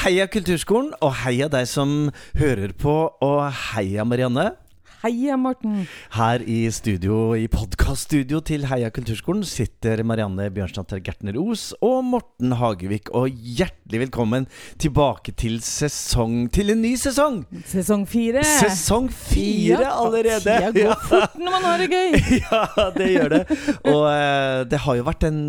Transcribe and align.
Heia 0.00 0.24
Kulturskolen, 0.32 0.94
og 1.04 1.12
heia 1.26 1.50
deg 1.52 1.66
som 1.68 2.08
hører 2.40 2.72
på, 2.78 2.94
og 3.20 3.40
heia 3.74 4.06
Marianne. 4.08 4.52
Heia, 5.00 5.32
Morten. 5.40 5.86
Her 6.12 6.42
i 6.44 6.66
studio, 6.76 7.30
i 7.36 7.46
podkaststudio 7.48 8.42
til 8.44 8.66
Heia 8.68 8.90
Kulturskolen 8.92 9.46
sitter 9.48 10.02
Marianne 10.04 10.50
Bjørnsdatter 10.52 11.00
Gertner 11.04 11.38
Os 11.40 11.70
og 11.84 12.02
Morten 12.04 12.52
Hagevik. 12.60 13.08
Og 13.16 13.32
hjertelig 13.32 14.02
velkommen 14.02 14.44
tilbake 14.80 15.32
til 15.40 15.56
sesong 15.64 16.50
Til 16.52 16.74
en 16.74 16.84
ny 16.84 16.92
sesong! 17.00 17.42
Sesong 17.68 18.04
fire. 18.08 18.44
Sesong 18.44 19.08
fire 19.08 19.80
Ja, 19.86 19.94
allerede! 20.02 20.44
Tida 20.44 20.70
går 20.76 21.02
fort 21.12 21.40
når 21.40 21.56
man 21.56 21.68
har 21.70 21.80
det 21.84 21.90
gøy. 21.92 22.20
ja, 22.42 22.62
det 22.96 23.10
gjør 23.14 23.34
det. 23.38 23.42
Og 23.88 24.00
uh, 24.04 24.62
det 24.68 24.84
har 24.84 25.00
jo 25.00 25.08
vært 25.08 25.28
en 25.28 25.42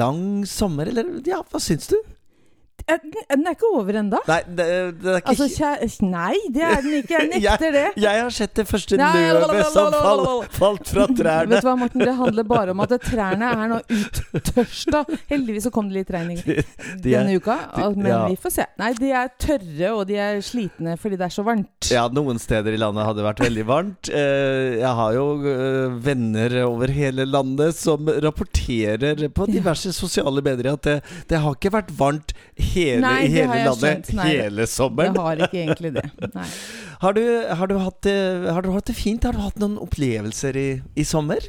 lang 0.00 0.24
sommer, 0.48 0.92
eller 0.92 1.16
ja, 1.28 1.40
hva 1.44 1.60
syns 1.60 1.92
du? 1.92 1.98
Den 2.88 3.14
den 3.30 3.46
er 3.48 3.54
ikke 3.56 3.68
over 3.74 3.96
ennå. 4.00 4.18
Nei, 4.28 4.38
det, 4.58 4.64
det 5.00 5.12
er 5.14 5.20
ikke 5.22 5.32
Altså, 5.32 6.06
nei, 6.06 6.34
det 6.52 6.64
er 6.66 6.82
den 6.84 6.96
ikke. 6.98 7.14
Jeg 7.16 7.30
nekter 7.32 7.72
det. 7.74 7.84
Jeg 8.04 8.20
har 8.20 8.34
sett 8.34 8.54
det 8.58 8.66
første 8.68 8.98
løvet 9.00 9.70
som 9.72 9.94
fall, 9.94 10.24
falt 10.54 10.90
fra 10.92 11.06
trærne. 11.18 11.54
Vet 11.54 11.64
du 11.64 11.68
hva, 11.68 11.74
Morten? 11.80 12.04
Det 12.04 12.14
handler 12.18 12.46
bare 12.48 12.74
om 12.74 12.82
at 12.84 12.94
trærne 13.04 13.50
er 13.54 13.72
nå 13.72 13.78
uttørsta. 14.36 15.04
Heldigvis 15.32 15.66
så 15.68 15.72
kom 15.74 15.88
det 15.90 16.02
litt 16.02 16.12
regn 16.14 16.34
denne 17.04 17.36
uka, 17.38 17.56
men 17.96 18.10
ja. 18.10 18.20
vi 18.28 18.36
får 18.40 18.54
se. 18.58 18.66
Nei, 18.80 18.90
de 18.98 19.12
er 19.16 19.32
tørre, 19.40 19.90
og 19.94 20.04
de 20.10 20.18
er 20.20 20.40
slitne 20.44 20.96
fordi 21.00 21.18
det 21.20 21.28
er 21.28 21.34
så 21.34 21.44
varmt. 21.46 21.88
Ja, 21.92 22.04
noen 22.12 22.40
steder 22.42 22.74
i 22.76 22.80
landet 22.80 23.06
hadde 23.08 23.22
det 23.22 23.26
vært 23.28 23.42
veldig 23.44 23.66
varmt. 23.68 24.10
Eh, 24.12 24.78
Jeg 24.80 24.92
har 25.00 25.16
jo 25.16 25.26
eh, 25.48 25.96
venner 26.04 26.58
over 26.66 26.92
hele 26.94 27.26
landet 27.28 27.76
som 27.78 28.08
rapporterer 28.24 29.24
på 29.34 29.48
diverse 29.50 29.92
sosiale 29.96 30.42
medier 30.44 30.74
at 30.74 30.84
det, 30.86 30.96
det 31.30 31.40
har 31.44 31.56
ikke 31.56 31.72
vært 31.74 31.92
varmt 31.98 32.34
hele, 32.74 33.00
Nei, 33.04 33.18
i 33.24 33.32
hele 33.32 33.58
landet. 33.68 34.12
Nei, 34.16 34.28
hele 34.30 34.66
Det 34.66 35.06
Jeg 35.06 35.16
har 35.16 35.42
ikke 35.48 35.60
egentlig 35.62 35.92
det. 35.96 36.06
Nei. 36.34 36.48
Har 37.04 37.12
du, 37.12 37.20
har, 37.20 37.68
du 37.68 37.74
hatt 37.82 37.98
det, 38.06 38.14
har 38.48 38.62
du 38.64 38.70
hatt 38.72 38.86
det 38.88 38.94
fint? 38.96 39.24
Har 39.26 39.34
du 39.36 39.40
hatt 39.42 39.58
noen 39.60 39.74
opplevelser 39.82 40.56
i, 40.56 40.68
i 40.96 41.04
sommer? 41.04 41.42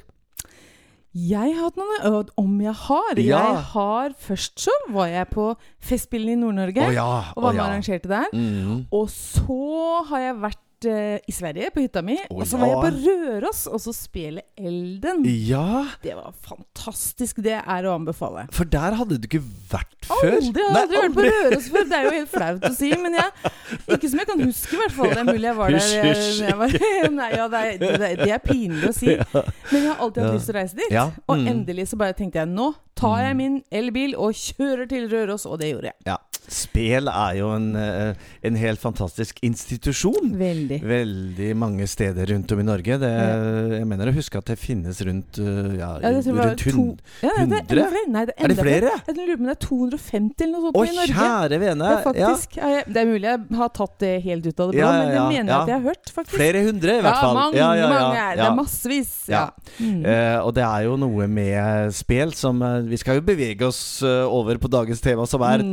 Jeg 1.15 1.53
har 1.55 1.69
hatt 1.69 1.77
noen 1.79 2.31
Om 2.41 2.57
jeg 2.59 2.73
har? 2.75 3.21
Ja. 3.21 3.39
Jeg 3.39 3.61
har 3.71 4.15
Først 4.19 4.65
så 4.65 4.73
var 4.91 5.07
jeg 5.07 5.29
på 5.31 5.45
Festspillene 5.79 6.35
i 6.35 6.41
Nord-Norge. 6.41 6.89
Oh 6.89 6.97
ja. 6.97 7.07
Og 7.37 7.45
hva 7.45 7.53
og 7.53 7.55
ja. 7.55 7.69
arrangerte 7.69 8.11
der. 8.11 8.27
Mm. 8.33 8.83
Og 8.91 9.07
så 9.13 10.03
har 10.09 10.25
jeg 10.25 10.37
vært 10.43 10.64
eh, 10.89 11.17
i 11.23 11.31
Sverige, 11.31 11.69
på 11.71 11.83
hytta 11.85 12.01
mi. 12.05 12.17
Oh, 12.29 12.41
og 12.41 12.49
så 12.49 12.59
var 12.59 12.71
jeg 12.71 12.81
på 12.83 12.91
Røros, 13.05 13.61
og 13.71 13.79
så 13.79 13.93
spille 13.95 14.43
Elden. 14.57 15.23
Ja, 15.47 15.85
Det 16.03 16.15
var 16.17 16.33
fantastisk. 16.43 17.39
Det 17.45 17.55
er 17.55 17.87
å 17.87 17.95
anbefale. 17.95 18.47
for 18.51 18.65
der 18.65 18.97
hadde 18.99 19.17
du 19.17 19.27
ikke 19.29 19.43
vært 19.71 19.95
før. 20.05 20.35
Aldri, 20.35 20.61
jeg 20.61 20.75
har 20.75 20.81
aldri 20.81 21.01
vært 21.05 21.15
på 21.15 21.25
Røros 21.29 21.69
før. 21.71 21.87
Det 21.89 21.99
er 21.99 22.07
jo 22.09 22.13
helt 22.17 22.33
flaut 22.35 22.67
å 22.67 22.73
si, 22.75 22.91
men 22.99 23.19
jeg 23.19 23.53
Ikke 23.95 24.09
som 24.11 24.19
jeg 24.19 24.27
kan 24.29 24.41
huske, 24.43 24.73
i 24.75 24.79
hvert 24.81 24.95
fall. 24.97 25.11
Det 25.13 25.21
er 25.23 25.29
mulig 25.29 25.47
jeg 25.47 25.57
var 25.57 25.75
der. 25.75 25.91
Jeg, 25.95 26.25
jeg 26.43 26.57
var, 26.59 26.79
nei, 27.19 27.29
ja, 27.31 27.47
det, 27.47 27.61
er, 27.61 28.17
det, 28.19 28.31
er, 28.31 28.41
pinlig 28.43 28.89
å 28.91 28.95
si. 28.95 29.13
Men 29.15 29.79
jeg 29.79 29.87
har 29.89 30.01
alltid 30.03 30.23
hatt 30.23 30.33
Ja. 30.33 30.33
lyst 30.35 30.49
til 30.49 30.55
å 30.55 30.59
reise 30.59 30.81
dit. 30.81 30.91
Ja, 30.91 31.05
Og 31.29 31.39
mm. 31.39 31.47
endelig 31.53 31.87
så 31.93 31.99
bare 32.01 32.17
tenkte 32.17 32.43
jeg 32.43 32.51
nå 32.51 32.73
tar 32.95 33.19
jeg 33.25 33.35
min 33.35 33.55
elbil 33.75 34.15
og 34.15 34.35
kjører 34.39 34.87
til 34.89 35.09
Røros, 35.11 35.45
og 35.49 35.59
det 35.59 35.73
gjorde 35.73 35.91
jeg. 35.91 35.97
Ja. 36.07 36.15
Spel 36.51 37.09
er 37.09 37.37
jo 37.39 37.49
en, 37.55 37.67
eh, 37.75 38.13
en 38.45 38.55
helt 38.59 38.79
fantastisk 38.81 39.39
institusjon. 39.45 40.33
Veldig. 40.37 40.79
Veldig 40.85 41.49
mange 41.57 41.87
steder 41.89 42.29
rundt 42.33 42.51
om 42.53 42.61
i 42.61 42.65
Norge. 42.67 42.97
Det, 43.01 43.11
jeg 43.79 43.87
mener 43.89 44.11
å 44.11 44.15
huske 44.15 44.37
at 44.39 44.51
det 44.51 44.57
finnes 44.61 44.99
rundt 45.07 45.39
uh, 45.41 45.73
ja, 45.75 45.89
Ja, 46.03 46.11
det 46.13 46.21
rundt 46.35 46.61
to- 46.61 46.71
hund... 46.75 47.01
Ja, 47.23 47.33
det 47.45 47.61
er 47.61 47.69
flere. 47.71 48.03
Nei, 48.13 48.25
det 48.29 48.35
er, 48.37 48.43
Er 48.45 48.53
det 48.53 48.57
flere? 48.59 48.91
Jeg 49.07 49.17
lurer 49.17 49.35
på 49.35 49.45
om 49.45 49.49
det 49.49 49.55
er 49.55 49.61
250 49.65 50.45
eller 50.45 50.53
noe 50.55 50.65
sånt 50.65 50.77
Å, 50.77 50.85
i 50.85 50.95
Norge. 50.99 51.15
kjære 51.15 51.59
vene! 51.65 51.85
Det 51.85 51.95
er, 51.95 52.03
faktisk. 52.05 52.57
Ja, 52.59 52.71
jeg, 52.75 52.85
det 52.95 53.01
er 53.01 53.09
mulig 53.09 53.29
jeg 53.31 53.59
har 53.61 53.73
tatt 53.79 53.95
det 54.05 54.13
helt 54.25 54.45
ut 54.49 54.59
av 54.65 54.71
det 54.71 54.79
blå, 54.79 54.91
men 54.95 55.09
det 55.11 55.25
mener 55.25 55.51
jeg 55.51 55.55
at 55.55 55.71
jeg 55.73 55.77
har 55.79 55.85
hørt, 55.89 56.13
faktisk. 56.19 56.35
flere 56.37 56.63
hundre, 56.65 56.97
i 56.99 57.03
hvert 57.05 57.19
fall. 57.21 57.35
Ja, 57.35 57.41
mange, 57.41 57.59
Ja, 57.59 57.69
ja, 57.73 57.81
ja, 57.81 57.89
mange 57.95 58.21
er 58.21 58.29
det. 58.35 58.39
Det 58.41 58.47
er 58.47 58.57
massevis. 58.59 59.13
Mm. 59.75 60.01
Uh, 60.05 60.39
og 60.45 60.51
det 60.55 60.63
er 60.65 60.85
jo 60.85 60.95
noe 61.01 61.25
med 61.31 61.93
spel 61.95 62.31
som 62.37 62.61
uh, 62.63 62.77
Vi 62.85 62.97
skal 63.01 63.17
jo 63.19 63.23
bevege 63.25 63.65
oss 63.67 63.81
uh, 64.05 64.23
over 64.29 64.59
på 64.61 64.69
dagens 64.71 65.01
tema, 65.03 65.25
som 65.29 65.41
er 65.41 65.63
Mm. 65.65 65.71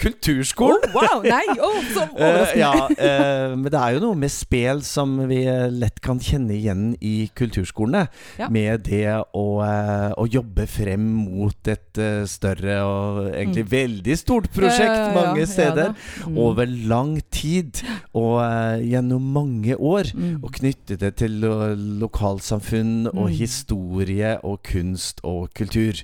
Kulturskolen. 0.00 0.88
Oh, 0.90 1.00
wow! 1.00 1.22
Nei! 1.22 1.44
Oh, 1.60 1.78
så 1.94 2.02
Eh, 2.14 2.20
overraskende. 2.20 2.60
ja, 2.60 2.88
eh, 2.98 3.54
men 3.56 3.70
det 3.72 3.80
er 3.80 3.94
jo 3.96 4.00
noe 4.04 4.18
med 4.18 4.30
spel 4.32 4.82
som 4.86 5.16
vi 5.30 5.40
eh, 5.50 5.66
lett 5.72 6.00
kan 6.04 6.18
kjenne 6.22 6.54
igjen 6.56 6.84
i 7.04 7.28
kulturskolene. 7.36 8.04
Ja. 8.38 8.48
Med 8.52 8.84
det 8.88 9.06
å, 9.34 9.44
å 9.62 10.26
jobbe 10.30 10.66
frem 10.70 11.04
mot 11.24 11.70
et 11.70 12.00
større 12.30 12.76
og 12.84 13.20
egentlig 13.32 13.64
veldig 13.70 14.16
stort 14.18 14.48
prosjekt 14.54 14.90
Ja, 14.94 15.10
mange 15.14 15.46
steder. 15.50 15.92
Mm. 16.26 16.38
over 16.42 16.66
lang 16.90 17.16
tid 17.34 17.82
og 18.16 18.40
gjennom 18.84 19.24
mange 19.34 19.76
år. 19.78 20.10
Mm. 20.14 20.38
Og 20.44 20.52
knytte 20.58 20.96
det 21.00 21.14
til 21.22 21.38
lo- 21.42 21.74
lokalsamfunn 22.04 23.08
og 23.12 23.24
Mm. 23.24 23.36
historie 23.38 24.34
og 24.44 24.60
kunst 24.66 25.20
og 25.24 25.48
kultur. 25.56 26.02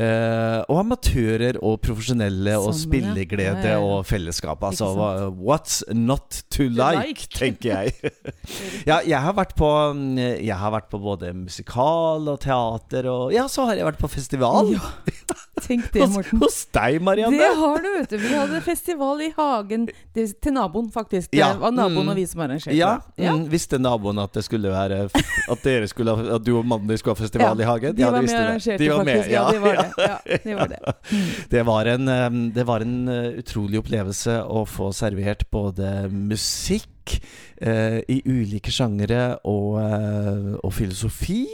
Og 0.00 0.78
amatører 0.80 1.58
og 1.62 1.80
profesjonelle 1.84 2.54
og 2.58 2.72
Sammen, 2.74 2.80
ja. 3.28 3.78
og 3.78 4.06
fellesskap. 4.06 4.62
Altså 4.64 5.30
what's 5.30 5.82
not 5.92 6.42
to 6.50 6.68
like, 6.68 7.28
tenker 7.40 7.70
jeg. 7.84 8.12
ja, 8.90 9.00
jeg 9.06 9.20
har 9.20 9.34
vært 9.36 9.54
på 9.58 9.68
mm, 9.94 10.18
Jeg 10.40 10.56
har 10.56 10.72
vært 10.74 10.88
på 10.90 10.98
både 11.02 11.32
musikal 11.36 12.28
og 12.28 12.40
teater 12.40 13.08
og 13.10 13.32
Ja, 13.34 13.46
så 13.48 13.66
har 13.68 13.78
jeg 13.78 13.86
vært 13.90 14.00
på 14.00 14.10
festival. 14.10 14.72
Ja, 14.74 14.90
tenk 15.66 15.90
det, 15.92 16.02
hos, 16.02 16.14
Morten. 16.14 16.40
hos 16.40 16.58
deg, 16.72 17.00
Marianne. 17.04 17.36
Det 17.36 17.50
har 17.58 17.82
du, 17.84 17.88
vet 17.98 18.10
du. 18.14 18.16
Vi 18.22 18.32
hadde 18.34 18.60
festival 18.64 19.20
i 19.26 19.30
hagen 19.36 19.86
det, 20.16 20.26
til 20.40 20.54
naboen, 20.56 20.88
faktisk. 20.94 21.30
Det 21.30 21.40
Ja, 21.40 21.52
var 21.60 21.74
naboen 21.74 22.06
mm. 22.08 22.12
og 22.14 22.20
vi 22.20 22.26
som 22.30 22.44
arrangerte. 22.46 22.76
Ja, 22.78 22.94
ja. 23.20 23.34
mm, 23.36 23.44
Visste 23.52 23.80
naboen 23.80 24.18
at 24.22 24.32
det 24.36 24.44
skulle 24.46 24.72
være 24.72 25.02
At 25.10 25.64
dere 25.64 25.88
skulle 25.90 26.14
At 26.36 26.44
du 26.46 26.54
og 26.58 26.66
mannen 26.66 26.88
din 26.88 26.98
skulle 27.00 27.16
ha 27.16 27.20
festival 27.20 27.58
Ja, 27.58 27.64
i 27.64 27.68
hagen? 27.68 27.96
De 27.96 28.04
Ja, 28.04 28.10
var 28.10 28.24
med 28.24 28.34
og 28.34 28.40
arrangerte, 28.40 28.78
De 28.80 28.90
var 28.90 29.04
med, 29.04 29.20
faktisk. 29.20 29.34
Ja, 29.34 29.44
de 29.50 29.60
var 29.60 29.80
det. 29.80 29.88
Ja, 30.00 30.38
de 30.44 30.56
var 30.56 30.72
det. 30.72 30.80
Mm. 31.10 31.28
Det 31.50 31.66
var 31.66 31.92
en, 31.94 32.50
det 32.54 32.66
var 32.66 32.86
en 32.86 32.96
utrolig 33.40 33.80
opplevelse 33.82 34.38
å 34.46 34.64
få 34.68 34.90
servert 34.96 35.46
både 35.52 36.08
musikk 36.12 37.16
eh, 37.60 37.98
i 38.08 38.20
ulike 38.26 38.70
sjangere 38.72 39.38
og, 39.48 39.78
uh, 39.82 40.52
og 40.62 40.72
filosofi. 40.76 41.44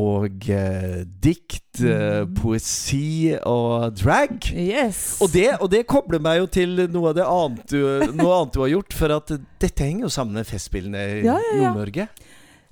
Og 0.00 0.48
eh, 0.52 1.02
dikt, 1.06 1.62
uh, 1.84 2.24
Mm. 2.26 2.34
poesi 2.38 3.34
og 3.46 3.92
drag. 4.00 4.38
Yes. 4.56 5.18
Og 5.20 5.28
det, 5.34 5.50
og 5.60 5.68
det 5.72 5.84
kobler 5.88 6.20
meg 6.24 6.38
jo 6.40 6.46
til 6.56 6.86
noe 6.92 7.10
av 7.12 7.18
det 7.18 7.26
annet 7.28 7.68
du, 7.74 7.82
noe 8.16 8.38
annet 8.40 8.56
du 8.56 8.62
har 8.64 8.72
gjort. 8.72 8.96
For 8.96 9.16
at 9.18 9.34
dette 9.60 9.84
henger 9.84 10.08
jo 10.08 10.12
sammen 10.16 10.38
med 10.40 10.48
Festspillene 10.48 11.04
i 11.20 11.22
Ja, 11.26 11.36
ja, 11.36 11.52
ja. 11.60 11.70
Nord-Norge. 11.74 12.08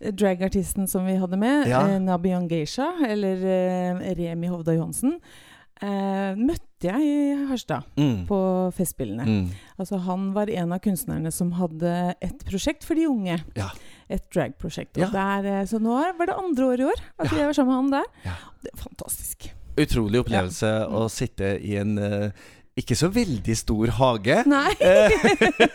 Dragartisten 0.05 0.89
som 0.91 1.07
vi 1.07 1.15
hadde 1.17 1.37
med, 1.41 1.69
Ja. 1.69 1.85
eh, 1.89 1.99
Nabian 2.03 2.49
Geisha, 2.49 2.91
eller 3.09 3.37
eh, 3.45 4.15
Remi 4.19 4.49
Hovda 4.53 4.75
Johansen, 4.77 5.19
eh, 5.85 6.35
møtte 6.41 6.89
jeg 6.89 7.01
i 7.07 7.47
Harstad 7.49 7.85
Mm. 8.01 8.25
på 8.29 8.39
Festspillene. 8.77 9.25
Mm. 9.29 9.51
Altså, 9.81 9.99
han 10.05 10.31
var 10.35 10.51
en 10.53 10.73
av 10.73 10.81
kunstnerne 10.85 11.31
som 11.33 11.53
hadde 11.59 12.15
et 12.25 12.45
prosjekt 12.49 12.85
for 12.89 12.95
de 12.99 13.07
unge. 13.09 13.39
Ja. 13.57 13.69
Et 14.09 14.25
dragprosjekt. 14.35 14.97
Ja. 15.01 15.09
Der, 15.13 15.47
eh, 15.61 15.65
Så 15.69 15.79
nå 15.81 15.95
var 16.19 16.27
det 16.27 16.37
andre 16.37 16.65
år 16.73 16.81
i 16.81 16.89
år 16.91 17.01
at 17.19 17.31
Ja. 17.33 17.37
jeg 17.39 17.47
var 17.47 17.53
sammen 17.61 17.75
med 17.75 17.83
han 17.83 17.91
der. 17.91 18.11
Ja. 18.25 18.37
Det 18.63 18.71
er 18.75 18.83
fantastisk. 18.89 19.51
Utrolig 19.77 20.21
opplevelse 20.25 20.69
å 20.89 21.09
sitte 21.11 21.57
i 21.61 21.77
en 21.77 21.99
eh, 21.99 22.31
ikke 22.75 22.97
så 22.99 23.07
veldig 23.15 23.55
stor 23.55 23.91
hage. 24.01 24.37
Nei! 24.51 24.73
Eh, 24.83 25.13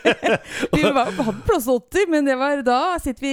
vi 0.74 0.82
var, 0.92 1.08
hadde 1.16 1.32
plass 1.46 1.64
til 1.64 1.78
80, 1.78 2.10
men 2.12 2.26
det 2.28 2.34
var, 2.36 2.60
da 2.66 2.80
sitter 3.00 3.24
vi 3.24 3.32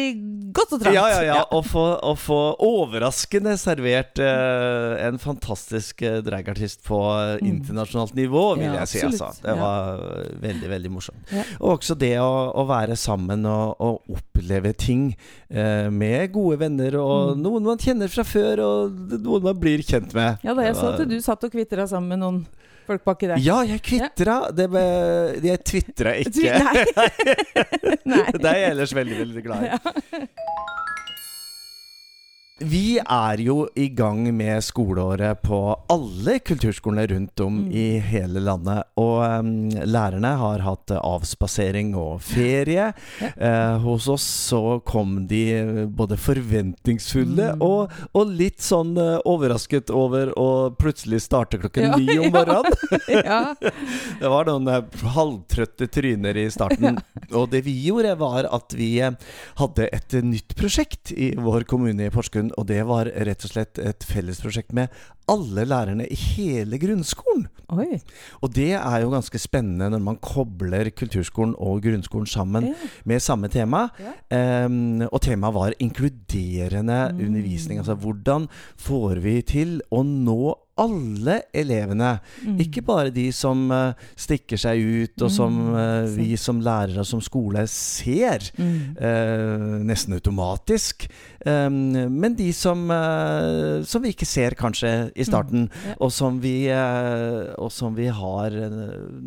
godt 0.56 0.72
og 0.78 0.82
trangt. 0.86 0.96
ja, 0.96 1.04
ja, 1.12 1.22
ja. 1.28 1.40
Å 1.52 1.60
få, 1.68 1.84
å 2.08 2.14
få 2.16 2.38
overraskende 2.64 3.58
servert 3.60 4.22
uh, 4.24 4.96
en 5.04 5.20
fantastisk 5.20 6.02
uh, 6.08 6.20
dragartist 6.26 6.84
på 6.88 7.02
eh, 7.12 7.34
Mm. 7.38 7.50
internasjonalt 7.58 8.16
nivå, 8.18 8.44
vil 8.58 8.70
Ja, 8.72 8.80
jeg 8.86 8.88
si. 8.90 9.02
Altså. 9.06 9.28
Det 9.44 9.54
var 9.60 10.00
eh, 10.02 10.30
veldig, 10.42 10.70
veldig 10.72 10.90
morsomt. 10.96 11.34
Og 11.60 11.76
også 11.76 11.94
det 12.00 12.14
å, 12.24 12.32
å 12.58 12.64
være 12.70 12.96
sammen 12.98 13.44
og, 13.46 13.76
og 13.84 14.16
oppleve 14.16 14.72
ting 14.80 15.10
uh, 15.52 15.92
med 15.94 16.32
gode 16.36 16.62
venner, 16.64 16.96
og 17.04 17.36
Mm. 17.38 17.42
noen 17.44 17.66
man 17.68 17.80
kjenner 17.84 18.08
fra 18.12 18.24
før, 18.24 18.62
og 18.64 19.18
noen 19.20 19.44
man 19.52 19.60
blir 19.60 19.84
kjent 19.84 20.14
med. 20.16 20.40
Ja 20.48 20.56
da, 20.56 20.64
jeg 20.66 20.78
så 20.80 20.94
at 20.96 21.04
du 21.10 21.18
satt 21.22 21.44
og 21.44 21.52
kvitra 21.54 21.86
sammen 21.90 22.16
med 22.16 22.24
noen 22.24 22.40
folk 22.88 23.04
baki 23.08 23.30
der. 23.34 23.44
Ja, 23.44 23.60
jeg 23.68 23.84
kvitra. 23.86 24.38
Det 24.56 24.68
ble, 24.72 24.84
jeg 25.46 25.64
tvitra 25.68 26.16
ikke. 26.24 26.58
Nei. 26.64 26.86
Nei. 28.14 28.26
Det 28.34 28.52
er 28.54 28.62
jeg 28.64 28.74
ellers 28.76 28.96
veldig, 28.98 29.20
veldig 29.26 29.46
glad 29.46 29.68
i. 29.68 29.74
Ja. 29.76 30.28
Vi 32.58 32.98
er 32.98 33.38
jo 33.46 33.68
i 33.78 33.86
gang 33.94 34.24
med 34.34 34.64
skoleåret 34.66 35.44
på 35.46 35.58
alle 35.94 36.40
kulturskolene 36.42 37.04
rundt 37.12 37.40
om 37.46 37.58
Mm. 37.68 37.72
i 37.72 38.00
hele 38.02 38.40
landet. 38.42 38.84
Og 38.98 39.20
um, 39.22 39.70
lærerne 39.86 40.32
har 40.40 40.64
hatt 40.66 40.90
eh, 40.90 40.98
avspasering 40.98 41.92
og 41.96 42.22
ferie. 42.26 42.88
Ja. 43.22 43.30
Uh, 43.38 43.78
hos 43.84 44.08
oss 44.10 44.26
så 44.50 44.80
kom 44.86 45.28
de 45.30 45.42
eh, 45.54 45.86
både 45.86 46.18
forventningsfulle 46.18 47.52
Mm. 47.58 47.62
og, 47.62 47.92
og 48.18 48.34
litt 48.34 48.60
sånn 48.66 48.96
uh, 48.98 49.20
overrasket 49.30 49.92
over 49.94 50.34
å 50.38 50.48
plutselig 50.74 51.22
starte 51.28 51.60
klokken 51.62 51.92
Ja, 51.92 51.96
ni 52.02 52.18
om 52.18 52.32
morgenen. 52.34 52.74
ja. 53.08 53.54
Det 54.22 54.34
var 54.34 54.50
noen 54.50 54.68
uh, 54.68 54.82
halvtrøtte 55.14 55.88
tryner 55.94 56.38
i 56.42 56.48
starten. 56.50 56.98
Og 57.38 57.52
det 57.54 57.62
vi 57.70 57.78
gjorde, 57.86 58.16
var 58.18 58.50
at 58.50 58.74
vi 58.74 58.96
hadde 58.98 59.90
et 59.94 60.18
nytt 60.26 60.58
prosjekt 60.58 61.14
i 61.14 61.36
vår 61.38 61.68
kommune 61.70 62.10
i 62.10 62.14
Porsgrunn. 62.14 62.47
Og 62.58 62.68
det 62.68 62.84
var 62.88 63.06
rett 63.06 63.44
og 63.46 63.52
slett 63.52 63.80
et 63.80 64.04
fellesprosjekt 64.08 64.74
med 64.74 64.90
alle 65.28 65.66
lærerne 65.68 66.06
i 66.08 66.16
hele 66.16 66.78
grunnskolen. 66.80 67.48
Oi. 67.70 68.00
Og 68.42 68.54
det 68.56 68.70
er 68.80 69.02
jo 69.04 69.10
ganske 69.12 69.40
spennende 69.44 69.90
når 69.92 70.00
man 70.06 70.18
kobler 70.24 70.88
kulturskolen 70.96 71.54
og 71.60 71.82
grunnskolen 71.84 72.28
sammen 72.32 72.70
Ja. 72.70 72.74
med 73.06 73.20
samme 73.22 73.50
tema. 73.52 73.90
Ja. 74.00 74.14
Um, 74.66 75.02
og 75.12 75.20
temaet 75.22 75.54
var 75.54 75.74
inkluderende 75.84 77.12
Mm. 77.14 77.20
undervisning. 77.28 77.80
Altså 77.80 77.96
hvordan 77.96 78.48
får 78.78 79.20
vi 79.22 79.42
til 79.42 79.82
å 79.92 80.04
nå 80.04 80.56
alle 80.78 81.42
elevene? 81.54 82.18
Mm. 82.46 82.60
Ikke 82.64 82.82
bare 82.86 83.12
de 83.14 83.28
som 83.36 83.66
uh, 83.72 83.94
stikker 84.16 84.60
seg 84.62 84.82
ut, 84.82 85.22
og 85.26 85.32
som 85.34 85.58
Mm, 85.58 85.76
eh, 85.80 86.10
vi 86.14 86.38
som 86.38 86.60
lærere 86.62 87.02
og 87.02 87.08
som 87.10 87.22
skole 87.22 87.64
ser. 87.68 88.44
Mm. 88.58 88.96
uh, 89.02 89.78
nesten 89.88 90.14
automatisk. 90.14 91.08
Um, 91.48 91.96
men 92.12 92.36
de 92.36 92.52
som, 92.54 92.82
som 93.88 94.04
vi 94.04 94.12
ikke 94.12 94.26
ser 94.28 94.56
kanskje 94.60 95.12
i 95.16 95.24
starten, 95.24 95.68
Mm, 95.68 95.88
ja. 95.88 95.96
og, 96.00 96.12
som 96.12 96.42
vi, 96.44 96.68
og 97.58 97.72
som 97.72 97.96
vi 97.96 98.08
har 98.12 98.52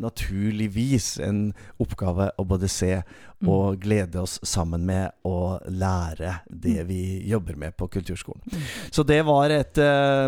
naturligvis 0.00 1.18
en 1.24 1.52
oppgave 1.80 2.30
å 2.38 2.44
både 2.44 2.68
se 2.68 3.00
Mm. 3.00 3.29
Og 3.48 3.78
glede 3.80 4.20
oss 4.20 4.38
sammen 4.44 4.82
med 4.84 5.14
å 5.24 5.56
lære 5.72 6.34
det 6.50 6.82
vi 6.88 7.22
jobber 7.30 7.56
med 7.56 7.72
på 7.78 7.86
kulturskolen. 7.88 8.42
Mm. 8.52 8.66
Så 8.92 9.04
det 9.08 9.22
var 9.24 9.50
et 9.54 9.78
eh, 9.80 10.26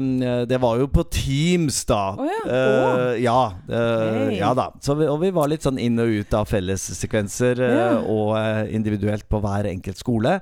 Det 0.48 0.58
var 0.62 0.78
jo 0.80 0.86
på 0.88 1.04
Teams, 1.12 1.82
da. 1.84 2.00
Oh, 2.16 2.30
ja. 2.30 2.62
Oh. 2.62 3.20
ja, 3.20 3.42
eh, 3.68 4.38
ja 4.38 4.54
da. 4.56 4.70
Så 4.80 4.96
vi, 4.96 5.06
og 5.12 5.20
vi 5.20 5.30
var 5.36 5.50
litt 5.52 5.66
sånn 5.66 5.80
inn 5.82 6.00
og 6.00 6.08
ut 6.08 6.32
av 6.38 6.48
fellessekvenser 6.48 7.60
yeah. 7.60 7.98
Og 8.08 8.32
individuelt 8.72 9.28
på 9.28 9.42
hver 9.44 9.68
enkelt 9.68 10.00
skole. 10.00 10.38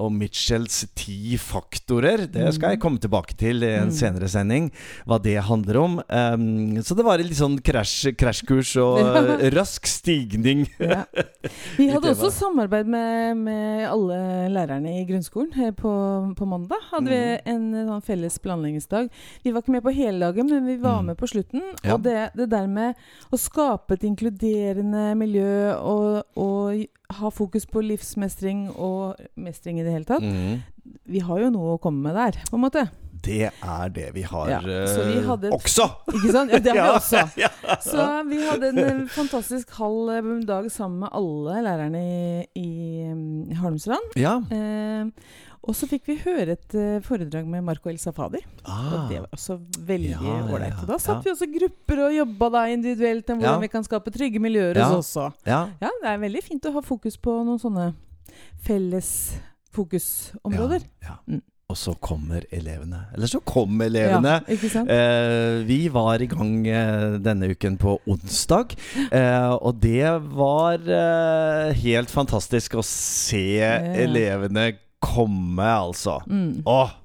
Og 0.00 0.10
Mitchells 0.14 0.82
ti 0.96 1.36
faktorer, 1.40 2.26
det 2.32 2.48
skal 2.56 2.74
jeg 2.74 2.80
komme 2.82 3.00
tilbake 3.02 3.36
til 3.40 3.64
i 3.66 3.74
en 3.76 3.90
Mm. 3.90 3.94
senere 3.96 4.28
sending. 4.30 4.68
Hva 5.08 5.16
det 5.22 5.36
handler 5.42 5.76
om. 5.80 5.94
Så 6.84 6.94
det 6.96 7.04
var 7.06 7.18
litt 7.18 7.36
sånn 7.38 7.56
krasj, 7.64 8.12
krasjkurs 8.18 8.76
og 8.82 9.00
rask 9.56 9.86
stigning. 9.90 10.66
Ja. 10.78 11.04
Vi 11.76 11.86
hadde 11.90 12.10
også 12.12 12.30
samarbeid 12.32 12.86
med, 12.86 13.36
med 13.36 13.86
alle 13.88 14.18
lærerne 14.54 14.92
i 15.00 15.04
grunnskolen. 15.08 15.50
Eh, 15.58 15.72
På, 15.76 15.92
på 16.36 16.46
mandag 16.48 16.80
hadde 16.90 17.08
vi 17.10 17.20
Mhm. 17.20 17.40
en 17.54 17.74
eh, 17.74 17.86
sånn 17.88 18.04
felles 18.06 18.38
planleggingsdag. 18.44 19.08
Vi 19.44 19.52
var 19.52 19.62
ikke 19.62 19.72
med 19.76 19.82
på 19.82 19.94
hele 19.96 20.20
dagen, 20.20 20.46
men 20.50 20.66
vi 20.66 20.76
var 20.76 21.00
Mm. 21.00 21.06
med 21.06 21.16
på 21.18 21.26
slutten. 21.30 21.62
Ja. 21.84 21.94
Og 21.94 22.02
det, 22.02 22.30
det 22.36 22.50
der 22.50 22.66
med 22.66 22.94
å 23.32 23.38
skape 23.38 23.94
et 23.94 24.04
inkluderende 24.04 25.14
miljø 25.16 25.74
og, 25.78 26.22
og 26.36 26.86
ha 27.10 27.28
fokus 27.30 27.66
på 27.66 27.82
livsmestring 27.82 28.68
og 28.78 29.16
mestring 29.36 29.80
i 29.80 29.82
det 29.82 29.92
hele 29.92 30.04
tatt 30.04 30.22
Mm. 30.22 30.62
Vi 31.06 31.18
har 31.20 31.38
jo 31.40 31.50
noe 31.50 31.74
å 31.76 31.80
komme 31.80 32.02
med 32.02 32.14
der, 32.14 32.32
på 32.50 32.54
en 32.56 32.62
måte. 32.64 32.88
Det 33.22 33.50
er 33.50 33.88
det 33.92 34.06
vi 34.14 34.22
har 34.24 34.48
Ja, 34.48 34.60
så 34.88 35.02
vi 35.04 35.18
eh, 35.18 35.26
hadde 35.28 35.50
også! 35.52 35.86
Ikke 36.16 36.32
sant? 36.32 36.52
Ja, 36.54 36.58
det 36.64 36.72
har 36.76 36.88
vi 36.88 36.96
også. 37.00 37.22
Ja. 37.44 37.50
Så 37.84 38.06
vi 38.30 38.40
hadde 38.46 38.70
en 38.72 38.78
eh, 38.84 39.04
fantastisk 39.12 39.70
halv 39.76 40.10
eh, 40.14 40.32
dag 40.48 40.70
sammen 40.72 41.00
med 41.04 41.12
alle 41.12 41.60
lærerne 41.66 42.00
i, 42.00 42.44
i 42.56 42.68
um, 43.12 43.78
Ja. 44.16 44.38
Eh, 44.50 45.10
og 45.60 45.74
så 45.76 45.84
fikk 45.90 46.06
vi 46.08 46.14
høre 46.22 46.54
et 46.56 46.72
eh, 46.74 47.02
foredrag 47.04 47.44
med 47.46 47.60
Marco 47.66 47.90
El 47.92 47.98
Safader. 48.00 48.40
Ah. 48.64 48.86
Og 48.94 49.10
det 49.10 49.18
var 49.20 49.28
også 49.36 49.58
veldig 49.84 50.14
ålreit. 50.16 50.72
ja. 50.72 50.86
Da 50.88 50.96
satt 50.96 51.18
Ja. 51.20 51.20
vi 51.26 51.34
også 51.34 51.48
grupper 51.52 52.00
og 52.06 52.14
jobba 52.16 52.48
da 52.54 52.62
individuelt 52.72 53.28
om 53.28 53.38
hvordan 53.42 53.58
Ja. 53.58 53.60
vi 53.60 53.68
kan 53.68 53.84
skape 53.84 54.10
trygge 54.10 54.40
miljøer 54.40 54.80
hos 54.80 54.94
oss 55.02 55.10
også. 55.16 55.26
Ja. 55.44 55.66
Ja, 55.82 55.90
det 56.00 56.08
er 56.14 56.18
veldig 56.24 56.42
fint 56.46 56.64
å 56.64 56.72
ha 56.72 56.80
fokus 56.80 57.18
på 57.20 57.36
noen 57.44 57.60
sånne 57.60 57.90
felles 58.64 59.12
fokusområder. 59.76 60.80
Ja, 61.04 61.08
ja. 61.10 61.16
Mm. 61.28 61.42
Og 61.70 61.78
så 61.78 61.94
kommer 62.02 62.42
elevene. 62.50 63.04
Eller 63.14 63.30
så 63.30 63.38
kom 63.46 63.80
elevene. 63.84 64.36
Ja, 64.42 64.56
ikke? 64.56 64.82
Eh, 64.90 65.60
vi 65.68 65.80
var 65.94 66.22
i 66.22 66.26
gang 66.30 66.54
eh, 66.66 67.18
denne 67.22 67.52
uken 67.54 67.76
på 67.80 67.96
onsdag, 68.10 68.74
eh, 69.06 69.52
og 69.54 69.78
det 69.82 70.10
var 70.34 70.82
eh, 70.82 71.70
helt 71.84 72.10
fantastisk 72.10 72.74
å 72.80 72.84
se 72.86 73.60
elevene 73.62 74.72
komme, 75.00 75.64
altså. 75.64 76.18
Mm. 76.28 76.60
Åh! 76.68 76.96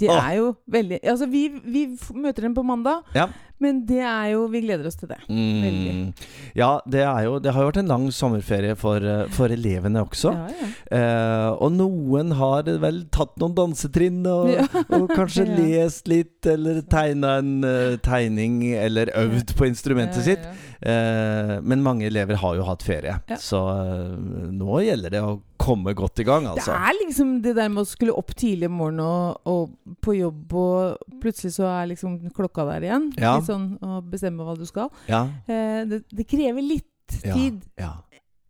De 0.00 0.08
Åh. 0.08 0.16
er 0.16 0.36
jo 0.38 0.46
veldig 0.72 0.98
Altså, 1.04 1.26
vi, 1.28 1.42
vi 1.60 1.82
møter 2.16 2.46
dem 2.46 2.54
på 2.56 2.64
mandag, 2.64 3.04
Ja. 3.14 3.28
Men 3.60 3.82
det 3.88 4.00
er 4.00 4.30
jo 4.32 4.46
Vi 4.50 4.62
gleder 4.64 4.86
oss 4.88 4.96
til 5.00 5.10
det. 5.10 5.18
Mm. 5.28 6.12
Ja, 6.56 6.80
det 6.88 7.02
er 7.04 7.26
jo 7.26 7.38
Det 7.42 7.52
har 7.54 7.64
jo 7.64 7.70
vært 7.70 7.80
en 7.82 7.92
lang 7.92 8.06
sommerferie 8.14 8.76
for, 8.78 8.96
eh, 9.04 9.26
for 9.36 9.52
elevene 9.52 10.02
også. 10.02 10.32
Ja, 10.34 10.48
ja. 10.60 10.70
Eh, 10.98 11.50
og 11.60 11.72
noen 11.76 12.32
har 12.38 12.68
vel 12.82 13.02
tatt 13.12 13.36
noen 13.40 13.54
dansetrinn 13.58 14.22
og, 14.26 14.50
Ja. 14.54 14.66
og 14.96 15.10
kanskje 15.12 15.46
lest 15.60 16.08
litt, 16.10 16.38
eller 16.46 16.80
tegna 16.90 17.36
en 17.40 17.52
uh, 17.64 17.96
tegning, 18.02 18.62
eller 18.74 19.12
øvd 19.16 19.54
på 19.58 19.68
instrumentet 19.68 20.24
sitt. 20.26 20.48
Eh, 20.80 21.60
men 21.60 21.82
mange 21.84 22.06
elever 22.08 22.38
har 22.40 22.56
jo 22.56 22.64
hatt 22.64 22.82
ferie, 22.86 23.18
så 23.38 23.60
uh, 23.68 24.16
nå 24.50 24.80
gjelder 24.86 25.12
det 25.12 25.20
å 25.20 25.34
komme 25.60 25.92
godt 25.92 26.22
i 26.22 26.24
gang, 26.24 26.46
Det 26.48 26.54
altså. 26.62 26.72
er 26.72 26.96
liksom 27.02 27.34
det 27.44 27.52
der 27.58 27.68
med 27.68 27.82
å 27.82 27.88
skulle 27.88 28.14
opp 28.16 28.32
tidlig 28.32 28.70
om 28.70 28.78
morgenen 28.80 29.04
og, 29.04 29.42
og 29.44 29.98
på 30.00 30.14
jobb, 30.16 30.54
og 30.56 31.18
plutselig 31.20 31.52
så 31.58 31.66
er 31.68 31.90
liksom 31.90 32.14
klokka 32.32 32.64
der 32.70 32.86
igjen. 32.88 33.10
Ja. 33.20 33.34
Sånn 33.50 33.66
å 33.82 34.00
bestemme 34.06 34.46
hva 34.46 34.54
du 34.58 34.64
skal. 34.68 34.88
Ja, 35.10 35.26
Eh, 35.50 35.82
det, 35.90 36.04
det 36.14 36.26
krever 36.30 36.62
litt 36.64 36.86
tid. 37.10 37.60
Ja. 37.74 37.84
ja. 37.84 37.92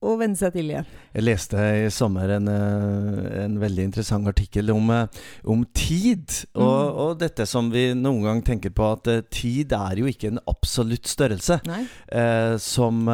Å 0.03 0.15
venne 0.17 0.37
seg 0.39 0.55
til 0.55 0.71
igjen. 0.73 0.87
Jeg 1.13 1.25
leste 1.27 1.61
i 1.85 1.89
sommer 1.93 2.31
en, 2.39 2.47
eh, 2.49 3.45
en 3.45 3.59
veldig 3.61 3.85
interessant 3.85 4.27
artikkel 4.31 4.71
om, 4.73 4.89
eh, 4.91 5.07
om 5.45 5.65
tid. 5.77 6.25
Og, 6.55 6.63
Mm. 6.91 6.97
og 7.03 7.19
dette 7.19 7.47
som 7.47 7.69
vi 7.71 7.93
noen 7.95 8.23
gang 8.23 8.41
tenker 8.43 8.71
på, 8.71 8.93
at 8.93 9.07
eh, 9.09 9.21
tid 9.31 9.73
er 9.73 9.97
jo 10.01 10.07
ikke 10.07 10.29
en 10.31 10.39
absolutt 10.49 11.05
størrelse. 11.05 11.61
Eh, 12.11 12.57
som, 12.57 13.05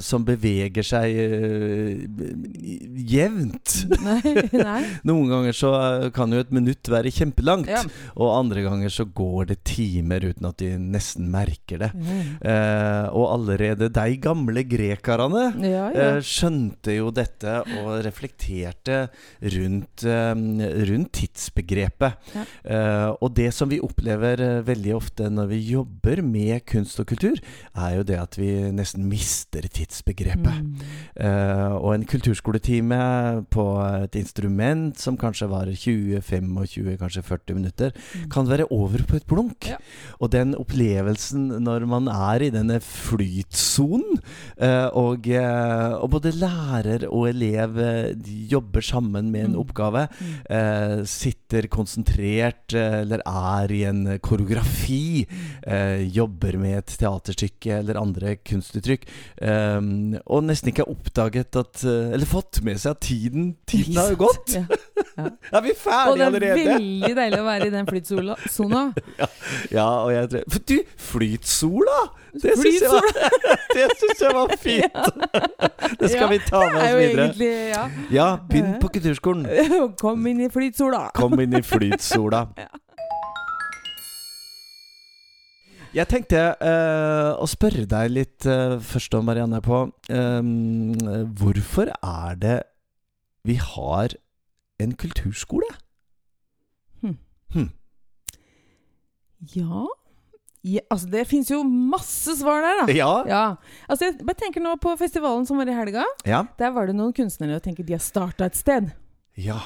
som 0.00 0.24
beveger 0.24 0.82
seg 0.82 1.12
jevnt. 3.10 3.74
Nei. 4.00 4.20
Nei. 4.54 4.80
Noen 5.08 5.28
ganger 5.30 5.52
så 5.56 5.70
kan 6.14 6.32
jo 6.34 6.40
et 6.40 6.50
minutt 6.54 6.88
være 6.90 7.12
kjempelangt, 7.14 7.68
Ja. 7.70 7.82
og 8.16 8.32
andre 8.38 8.62
ganger 8.64 8.88
så 8.92 9.04
går 9.04 9.50
det 9.52 9.58
timer 9.68 10.20
uten 10.24 10.48
at 10.48 10.56
de 10.62 10.72
nesten 10.80 11.28
merker 11.30 11.78
det. 11.84 11.90
Mm. 11.94 12.38
Eh, 12.40 13.06
og 13.12 13.28
allerede 13.36 13.90
de 13.92 14.16
gamle 14.22 14.64
grekerne 14.68 15.44
ja. 15.64 15.86
eh, 15.90 16.20
skjønte 16.30 16.94
jo 16.94 17.10
dette 17.14 17.56
og 17.80 17.90
reflekterte 18.04 19.00
rundt, 19.54 20.04
eh, 20.04 20.34
rundt 20.90 21.12
tidsbegrepet. 21.16 22.30
Ja. 22.34 22.44
Uh, 22.60 23.08
og 23.24 23.32
det 23.36 23.48
som 23.54 23.70
vi 23.70 23.80
opplever 23.82 24.40
eh, 24.44 24.60
veldig 24.66 24.92
ofte 24.94 25.28
når 25.32 25.48
vi 25.50 25.58
jobber 25.72 26.20
med 26.24 26.62
kunst 26.68 27.00
og 27.02 27.08
kultur, 27.10 27.40
er 27.74 27.96
jo 27.96 28.04
det 28.06 28.18
at 28.20 28.36
vi 28.38 28.50
nesten 28.74 29.06
mister 29.10 29.66
tidsbegrepet. 29.66 30.60
Mm. 30.60 30.84
Uh, 31.16 31.74
og 31.80 31.94
en 31.96 32.06
kulturskoletime 32.08 33.00
på 33.52 33.66
et 34.04 34.18
instrument 34.20 34.98
som 35.00 35.18
kanskje 35.20 35.50
varer 35.50 35.76
20-25, 35.76 36.94
kanskje 37.00 37.26
40 37.26 37.58
minutter, 37.58 37.96
Mm. 38.10 38.30
kan 38.30 38.48
være 38.48 38.66
over 38.72 39.02
på 39.06 39.16
et 39.18 39.26
blunk. 39.28 39.66
Ja. 39.68 39.76
Og 40.20 40.30
den 40.32 40.54
opplevelsen 40.58 41.48
når 41.62 41.86
man 41.88 42.08
er 42.10 42.42
i 42.42 42.50
denne 42.52 42.80
flytsonen, 42.82 44.20
uh, 44.60 44.88
og, 44.96 45.26
og 45.30 46.10
og 46.19 46.19
både 46.20 46.36
lærer 46.36 47.04
og 47.08 47.28
elev 47.30 47.78
eh, 47.80 48.12
jobber 48.50 48.84
sammen 48.84 49.30
med 49.32 49.44
en 49.44 49.54
Mm. 49.54 49.60
oppgave, 49.64 50.02
Mm. 50.20 50.34
eh, 50.50 51.04
sitter 51.04 51.66
konsentrert 51.72 52.74
eh, 52.74 53.00
eller 53.00 53.22
er 53.26 53.72
i 53.72 53.82
en 53.88 54.18
koreografi, 54.20 55.26
eh, 55.66 56.04
jobber 56.12 56.58
med 56.58 56.78
et 56.78 56.86
teaterstykke 57.00 57.78
eller 57.80 57.96
andre 58.00 58.36
kunstuttrykk, 58.36 59.06
eh, 59.40 59.80
og 60.26 60.44
nesten 60.44 60.70
ikke 60.72 60.84
har 60.84 60.92
oppdaget 60.94 61.56
at 61.56 61.84
eh, 61.84 62.12
Eller 62.12 62.26
fått 62.26 62.62
med 62.62 62.78
seg 62.78 62.90
at 62.92 63.00
tiden, 63.00 63.56
tiden 63.66 63.96
har 63.96 64.14
gått! 64.16 64.54
Ja. 64.54 64.64
Er 65.56 65.64
vi 65.64 65.72
Og 65.74 65.80
ferdige 65.80 66.30
det 66.40 66.50
er 66.50 66.60
veldig 66.70 67.12
deilig 67.18 67.40
å 67.40 67.46
være 67.46 67.68
i 67.68 67.74
den 67.74 67.88
flytsona. 67.90 68.36
Ja, 69.76 69.86
og 70.04 70.12
jeg 70.14 70.28
tror 70.32 70.64
du, 70.70 70.76
flytsola! 71.10 72.00
Det 72.40 72.52
syns 72.60 72.84
jeg, 72.84 73.88
jeg 74.22 74.34
var 74.36 74.52
fint! 74.60 75.00
Det 75.98 76.10
skal 76.12 76.20
Ja, 76.22 76.28
vi 76.30 76.38
ta 76.46 76.60
med 76.62 76.76
oss 76.76 76.84
er 76.84 77.00
videre. 77.00 77.24
egentlig 77.24 77.50
Ja. 77.70 77.82
Ja, 78.14 78.28
begynn 78.50 78.76
på 78.82 78.92
kulturskolen. 78.94 79.48
Kom 80.00 80.26
inn 80.30 80.44
i 80.46 80.50
flytsola. 80.52 81.08
Kom 81.18 81.34
inn 81.42 81.58
i 81.58 81.62
flytsola. 81.66 82.46
Ja. 82.60 82.70
Jeg 85.90 86.06
tenkte 86.06 86.38
eh, 86.62 87.32
å 87.34 87.46
spørre 87.50 87.82
deg 87.90 88.12
litt 88.14 88.46
eh, 88.46 88.76
først 88.78 89.14
om, 89.18 89.24
Marianne, 89.26 89.58
på 89.64 89.80
eh, 90.06 90.50
Hvorfor 91.40 91.90
er 91.98 92.36
det 92.38 92.58
vi 93.48 93.56
har 93.58 94.14
en 94.82 94.92
kulturskole? 94.98 95.68
Hm. 97.02 97.16
Hm. 97.54 97.68
Ja. 99.56 99.86
ja 100.66 100.80
Altså, 100.92 101.08
det 101.12 101.26
fins 101.30 101.50
jo 101.50 101.62
masse 101.64 102.34
svar 102.40 102.60
der, 102.64 102.82
da. 102.84 102.92
Ja. 102.96 103.12
Ja. 103.28 103.44
Altså, 103.88 104.10
jeg 104.10 104.18
bare 104.26 104.36
tenker 104.42 104.60
nå 104.64 104.74
på 104.82 104.92
festivalen 105.00 105.46
som 105.48 105.60
var 105.60 105.70
i 105.70 105.76
helga. 105.76 106.04
Ja. 106.28 106.42
Der 106.60 106.74
var 106.76 106.86
det 106.90 106.96
noen 106.98 107.14
kunstnere 107.16 107.56
og 107.60 107.64
tenker 107.64 107.86
de 107.86 107.96
har 107.96 108.04
starta 108.04 108.50
et 108.50 108.56
sted. 108.58 108.90
ja. 109.36 109.60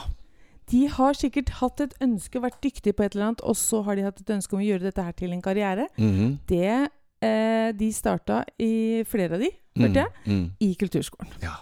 De 0.73 0.87
har 0.89 1.13
sikkert 1.13 1.51
hatt 1.59 1.81
et 1.85 1.91
ønske, 2.01 2.41
vært 2.41 2.57
dyktige 2.65 2.95
på 2.97 3.03
et 3.05 3.13
eller 3.13 3.27
annet, 3.27 3.43
og 3.45 3.53
så 3.61 3.83
har 3.85 3.99
de 3.99 4.07
hatt 4.07 4.23
et 4.23 4.31
ønske 4.33 4.55
om 4.57 4.63
å 4.63 4.65
gjøre 4.65 4.87
dette 4.87 5.03
her 5.05 5.13
til 5.13 5.35
en 5.35 5.43
karriere. 5.45 5.85
Mhm. 6.01 6.39
Det 6.49 6.89
eh, 7.21 7.73
De 7.77 7.89
starta 7.93 8.39
i 8.59 9.03
flere 9.05 9.35
av 9.37 9.41
de, 9.45 9.51
hørte 9.77 10.01
jeg, 10.01 10.09
Mm. 10.25 10.33
Mm. 10.39 10.47
i 10.65 10.71
kulturskolen. 10.81 11.29
Ja. 11.43 11.53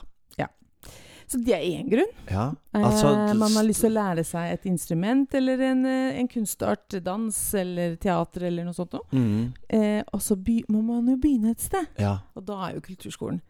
Så 1.32 1.38
det 1.40 1.54
er 1.56 1.62
én 1.64 1.88
grunn. 1.88 2.10
ja. 2.28 2.50
Eh, 2.74 2.82
Altså, 2.84 3.12
man 3.38 3.52
har 3.56 3.64
lyst 3.64 3.80
til 3.84 3.92
å 3.92 3.96
lære 3.96 4.24
seg 4.24 4.52
et 4.52 4.66
instrument 4.68 5.34
eller 5.38 5.60
en, 5.70 5.84
eh, 5.86 6.18
en 6.20 6.28
kunstart, 6.28 6.98
dans 7.04 7.38
eller 7.54 7.96
teater 7.96 8.44
eller 8.48 8.66
noe 8.68 8.76
sånt 8.76 8.92
noe. 8.92 9.06
Mm. 9.12 9.52
Eh, 9.68 10.02
og 10.12 10.20
så 10.20 10.36
må 10.68 10.82
man 10.82 11.08
jo 11.08 11.16
begynne 11.16 11.54
et 11.54 11.60
sted. 11.64 11.88
Ja. 11.98 12.18
Og 12.36 12.44
da 12.48 12.58
er 12.68 12.74
jo 12.76 12.84
kulturskolen 12.84 13.40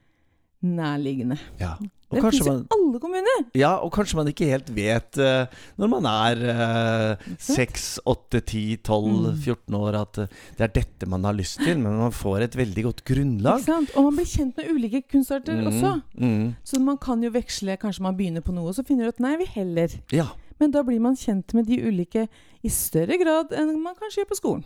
nærliggende. 0.62 1.38
ja. 1.61 1.75
Og 2.12 2.19
det 2.19 2.23
fins 2.35 2.45
i 2.45 2.50
alle 2.75 2.99
kommuner! 3.00 3.45
Ja, 3.57 3.71
og 3.81 3.88
kanskje 3.95 4.16
man 4.19 4.26
ikke 4.28 4.45
helt 4.45 4.66
vet 4.76 5.16
uh, 5.16 5.47
når 5.81 5.88
man 5.88 6.04
er 6.11 6.42
uh, 6.45 7.31
sant? 7.40 7.57
6, 7.73 7.85
8, 8.04 8.40
10, 8.50 8.76
12, 8.85 9.07
Mm. 9.09 9.38
14 9.40 9.75
år 9.78 9.97
at 10.02 10.19
eh, 10.21 10.26
det 10.59 10.66
er 10.66 10.73
dette 10.76 11.09
man 11.09 11.25
har 11.25 11.33
lyst 11.33 11.62
til, 11.64 11.78
men 11.81 11.97
man 11.97 12.12
får 12.12 12.45
et 12.45 12.57
veldig 12.61 12.85
godt 12.85 13.00
grunnlag. 13.09 13.64
Og 13.97 14.04
man 14.11 14.19
blir 14.19 14.28
kjent 14.28 14.61
med 14.61 14.69
ulike 14.75 15.00
kunstarter 15.09 15.57
Mm, 15.57 15.71
også. 15.73 15.95
mm. 16.21 16.54
Så 16.69 16.81
man 16.85 16.99
kan 17.00 17.23
jo 17.25 17.31
veksle. 17.33 17.78
Kanskje 17.81 18.02
man 18.04 18.16
begynner 18.21 18.45
på 18.45 18.52
noe, 18.52 18.69
og 18.69 18.75
så 18.76 18.85
finner 18.85 19.09
du 19.09 19.14
at 19.16 19.21
nei, 19.25 19.37
vi 19.40 19.47
heller. 19.54 19.88
Ja. 20.12 20.26
Men 20.61 20.71
da 20.71 20.83
blir 20.85 21.00
man 21.00 21.16
kjent 21.16 21.54
med 21.57 21.64
de 21.66 21.81
ulike 21.81 22.28
i 22.62 22.69
større 22.69 23.16
grad 23.25 23.57
enn 23.57 23.73
man 23.83 23.97
kanskje 23.97 24.21
gjør 24.21 24.28
på 24.35 24.37
skolen. 24.42 24.64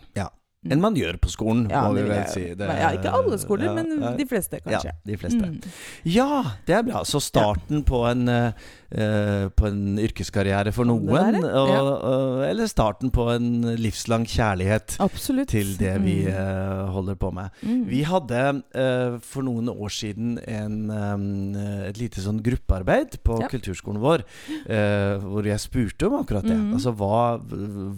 Enn 0.65 0.81
man 0.81 0.95
gjør 0.97 1.19
på 1.21 1.29
skolen, 1.29 1.67
Ja, 1.69 1.83
må 1.87 1.93
vi 1.93 2.01
vel 2.09 2.25
si. 2.27 2.41
Det- 2.57 2.67
ja, 2.79 2.89
ikke 2.97 3.11
alle 3.13 3.37
skoler, 3.37 3.65
ja, 3.69 3.73
men 3.77 4.17
de 4.17 4.25
fleste, 4.25 4.59
kanskje. 4.65 4.89
Ja, 4.89 4.91
de 5.05 5.17
fleste. 5.17 5.37
Mm. 5.45 5.61
Ja, 6.03 6.43
det 6.65 6.75
er 6.75 6.81
bra. 6.83 7.03
Så 7.05 7.21
starten 7.21 7.83
på, 7.85 8.01
en, 8.09 8.27
eh, 8.27 8.51
eh, 8.91 9.47
på 9.49 9.67
en 9.67 9.97
yrkeskarriere 9.99 10.71
for 10.73 10.85
noen. 10.85 11.07
det 11.07 11.41
noen, 11.41 11.51
og, 11.51 11.89
og, 12.07 12.43
eller 12.47 12.67
starten 12.71 13.11
på 13.11 13.25
en 13.33 13.49
livslang 13.77 14.25
kjærlighet 14.25 14.97
Absolutt. 15.03 15.49
til 15.49 15.75
det 15.77 15.95
vi 16.03 16.17
Mm. 16.27 16.33
eh, 16.33 16.87
holder 16.91 17.15
på 17.15 17.31
med. 17.33 17.49
Mm. 17.63 17.85
Vi 17.87 18.01
hadde 18.03 18.41
eh, 18.75 19.17
for 19.21 19.41
noen 19.43 19.69
år 19.69 19.89
siden 19.93 20.37
en, 20.47 20.89
um, 20.91 21.55
et 21.87 21.97
lite 21.97 22.21
sånn 22.23 22.41
gruppearbeid 22.43 23.19
på 23.23 23.39
Ja. 23.41 23.47
kulturskolen 23.47 23.99
vår, 24.01 24.23
eh, 24.67 25.17
hvor 25.21 25.43
jeg 25.45 25.59
spurte 25.59 26.07
om 26.07 26.17
akkurat 26.23 26.43
det. 26.47 26.57
Mm. 26.57 26.73
Altså 26.73 26.93
hva, 26.95 27.39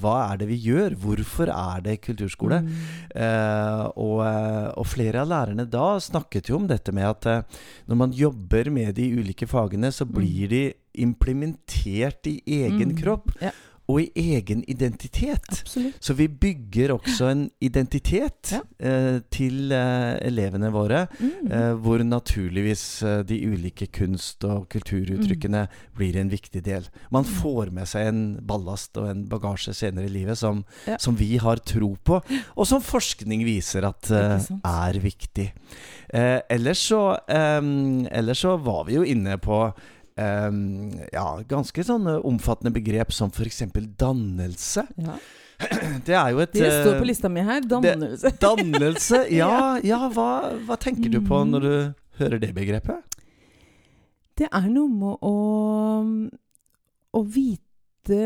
hva 0.01 0.31
er 0.33 0.37
det 0.37 0.47
vi 0.49 0.57
gjør? 0.67 0.95
Hvorfor 0.99 1.49
er 1.49 1.81
det 1.81 2.01
kulturskole? 2.01 2.61
Mm. 2.61 2.75
Og, 3.99 4.19
og 4.77 4.85
flere 4.89 5.21
av 5.23 5.29
lærerne 5.31 5.65
da 5.69 5.97
snakket 6.01 6.49
jo 6.51 6.57
om 6.59 6.67
dette 6.69 6.93
med 6.95 7.05
at 7.09 7.47
når 7.89 7.95
man 7.99 8.11
jobber 8.15 8.69
med 8.73 8.95
de 8.95 9.09
ulike 9.19 9.47
fagene, 9.49 9.91
så 9.93 10.05
blir 10.09 10.49
de 10.51 10.63
implementert 10.95 12.27
i 12.27 12.41
egen 12.47 12.89
Mm. 12.93 12.97
kropp 13.01 13.31
Ja, 13.41 13.51
og 13.89 14.01
i 14.01 14.11
egen 14.35 14.63
identitet. 14.69 15.41
absolutt. 15.49 15.95
Så 15.99 16.13
vi 16.13 16.27
bygger 16.27 16.89
også 16.93 17.31
en 17.31 17.49
identitet 17.59 18.51
Ja. 18.51 18.59
eh, 18.79 19.19
til 19.31 19.71
eh, 19.71 20.19
elevene 20.27 20.69
våre, 20.71 21.07
Mm. 21.19 21.51
eh, 21.51 21.73
hvor 21.73 21.97
naturligvis 22.03 23.01
eh, 23.01 23.23
de 23.23 23.39
ulike 23.47 23.87
kunst- 23.91 24.43
og 24.45 24.69
kulturuttrykkene 24.69 25.67
blir 25.97 26.15
en 26.17 26.29
viktig 26.29 26.61
del. 26.63 26.87
Man 27.11 27.23
Mm. 27.23 27.31
får 27.41 27.71
med 27.71 27.87
seg 27.87 28.07
en 28.07 28.39
ballast 28.45 28.95
og 28.97 29.09
en 29.09 29.25
bagasje 29.27 29.73
senere 29.73 30.05
i 30.05 30.09
livet 30.09 30.37
som, 30.37 30.63
Ja. 30.87 30.97
som 30.99 31.15
vi 31.15 31.37
har 31.37 31.55
tro 31.57 31.97
på, 32.05 32.21
og 32.55 32.67
som 32.67 32.81
forskning 32.81 33.43
viser 33.43 33.83
at 33.87 34.11
eh, 34.11 34.37
er 34.65 34.99
viktig. 34.99 35.51
Eh, 36.13 36.41
ellers, 36.47 36.77
så, 36.77 37.17
ellers 37.27 38.39
så 38.41 38.55
var 38.63 38.83
vi 38.85 38.93
jo 38.93 39.03
inne 39.03 39.37
på 39.39 39.73
ja, 41.13 41.27
ganske 41.49 41.83
sånne 41.85 42.17
omfattende 42.27 42.71
begrep 42.75 43.11
som 43.15 43.29
f.eks. 43.31 43.63
dannelse. 43.99 44.85
Ja. 44.97 45.17
Det 46.07 46.15
er 46.15 46.29
jo 46.31 46.39
et 46.39 46.53
Det 46.55 46.69
står 46.71 46.93
eh, 46.95 46.99
på 47.01 47.07
lista 47.09 47.29
mi 47.31 47.41
her. 47.43 47.61
Dannelse. 47.67 48.31
Dannelse, 48.45 49.25
ja, 49.35 49.77
ja 49.83 50.01
hva, 50.15 50.29
hva 50.67 50.77
tenker 50.79 51.11
du 51.11 51.19
på 51.21 51.41
Mm. 51.43 51.51
når 51.55 51.65
du 51.65 51.73
hører 52.21 52.39
det 52.39 52.53
begrepet? 52.55 53.03
Det 54.39 54.47
er 54.55 54.69
noe 54.71 54.87
med 54.87 55.17
å, 55.19 55.33
å 57.11 57.21
vite 57.27 57.65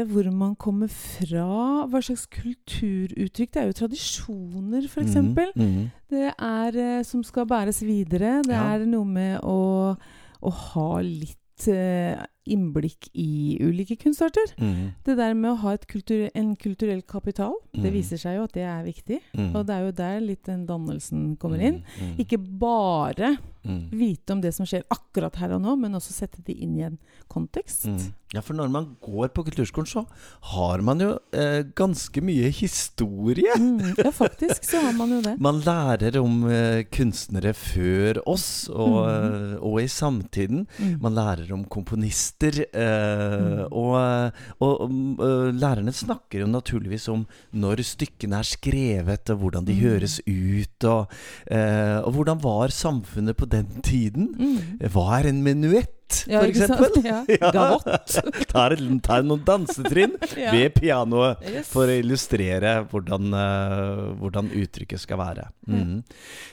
hvor 0.08 0.30
man 0.32 0.54
kommer 0.62 0.88
fra, 0.94 1.48
hva 1.90 2.00
slags 2.06 2.28
kulturuttrykk. 2.32 3.50
Det 3.52 3.62
er 3.64 3.72
jo 3.72 3.78
tradisjoner, 3.82 4.86
f.eks. 4.88 5.16
Mm, 5.18 5.34
mm. 5.58 5.88
Det 6.14 6.30
er 6.38 6.78
eh, 6.80 7.02
som 7.04 7.24
skal 7.26 7.50
bæres 7.50 7.82
videre. 7.84 8.38
Det 8.46 8.54
Ja. 8.54 8.76
er 8.78 8.86
noe 8.86 9.10
med 9.10 9.42
å, 9.42 9.98
å 10.40 10.54
ha 10.70 10.92
litt 11.02 11.40
eh, 11.68 12.18
innblikk 12.46 13.10
i 13.14 13.58
ulike 13.62 13.96
kunstarter. 14.02 14.54
Mm. 14.58 14.92
Det 15.06 15.16
der 15.18 15.34
med 15.34 15.52
å 15.52 15.56
ha 15.64 15.74
et 15.74 15.88
kultur, 15.88 16.30
en 16.36 16.56
kulturell 16.56 17.02
kapital, 17.02 17.54
det 17.74 17.84
Mhm. 17.90 17.94
viser 17.94 18.18
seg 18.18 18.36
jo 18.38 18.44
at 18.44 18.54
det 18.54 18.64
er 18.64 18.84
viktig. 18.84 19.20
Mm. 19.38 19.56
Og 19.56 19.66
det 19.66 19.76
er 19.76 19.86
jo 19.86 19.92
der 19.92 20.20
litt 20.22 20.44
den 20.44 20.66
dannelsen 20.68 21.38
kommer 21.38 21.60
inn. 21.62 21.84
Mhm, 22.00 22.18
Ikke 22.20 22.38
bare 22.38 23.38
mhm, 23.66 23.90
vite 23.92 24.32
om 24.34 24.42
det 24.42 24.54
som 24.54 24.66
skjer 24.66 24.84
akkurat 24.92 25.36
her 25.36 25.54
og 25.54 25.62
nå, 25.62 25.78
men 25.80 25.94
også 25.94 26.12
sette 26.12 26.44
det 26.44 26.58
inn 26.60 26.78
i 26.78 26.82
en 26.84 26.98
kontekst. 27.30 27.86
mhm. 27.88 28.14
Ja, 28.34 28.42
for 28.42 28.56
når 28.56 28.68
man 28.72 28.98
går 29.00 29.28
på 29.30 29.44
kulturskolen, 29.46 29.86
så 29.86 30.08
har 30.42 30.82
man 30.82 30.98
jo 31.00 31.20
eh, 31.32 31.62
ganske 31.76 32.20
mye 32.20 32.50
historie. 32.50 33.54
Mm, 33.60 33.94
ja, 33.96 34.10
faktisk 34.12 34.64
så 34.66 34.82
har 34.82 34.94
man 34.98 35.10
jo 35.12 35.22
det. 35.22 35.40
Man 35.40 35.62
lærer 35.62 36.18
om 36.20 36.50
eh, 36.50 36.82
kunstnere 36.90 37.54
før 37.54 38.18
oss, 38.26 38.68
og, 38.70 39.06
Mhm. 39.06 39.54
eh, 39.54 39.58
og 39.62 39.80
i 39.82 39.86
samtiden. 39.86 40.66
Mm. 40.80 41.00
Man 41.00 41.14
lærer 41.14 41.52
om 41.54 41.64
komponister, 41.66 42.33
eh, 42.42 43.34
Mm. 43.34 43.68
og, 43.72 44.32
og, 44.60 44.82
og 44.82 44.92
eh, 45.24 45.52
lærerne 45.54 45.94
snakker 45.94 46.40
jo 46.44 46.48
naturligvis 46.48 47.08
om 47.10 47.26
når 47.54 47.84
stykkene 47.84 48.40
er 48.40 48.44
skrevet, 48.44 49.30
og 49.30 49.38
hvordan 49.40 49.66
de 49.66 49.74
Mm. 49.74 49.82
høres 49.82 50.20
ut, 50.28 50.84
og, 50.84 51.12
eh, 51.48 52.00
og 52.04 52.14
hvordan 52.14 52.42
var 52.44 52.68
samfunnet 52.70 53.36
på 53.38 53.46
den 53.50 53.68
tiden? 53.84 54.34
Mm. 54.38 54.80
Hva 54.92 55.20
er 55.20 55.30
en 55.30 55.44
menuett, 55.44 55.90
Ja, 56.28 56.42
for 56.42 56.48
eksempel? 56.52 57.04
Ja. 57.04 57.24
Gavott. 57.56 57.88
Ta, 58.52 58.68
et- 58.70 58.80
noen 59.26 59.42
dansetrinn 59.44 60.14
Ja. 60.38 60.52
ved 60.52 60.74
pianoet 60.76 61.38
Yes. 61.50 61.68
for 61.72 61.88
å 61.90 61.96
illustrere 62.00 62.86
hvordan, 62.92 63.34
uh, 63.34 64.14
hvordan 64.20 64.52
uttrykket 64.54 65.00
skal 65.00 65.18
være. 65.18 65.48
Mm. 65.68 66.04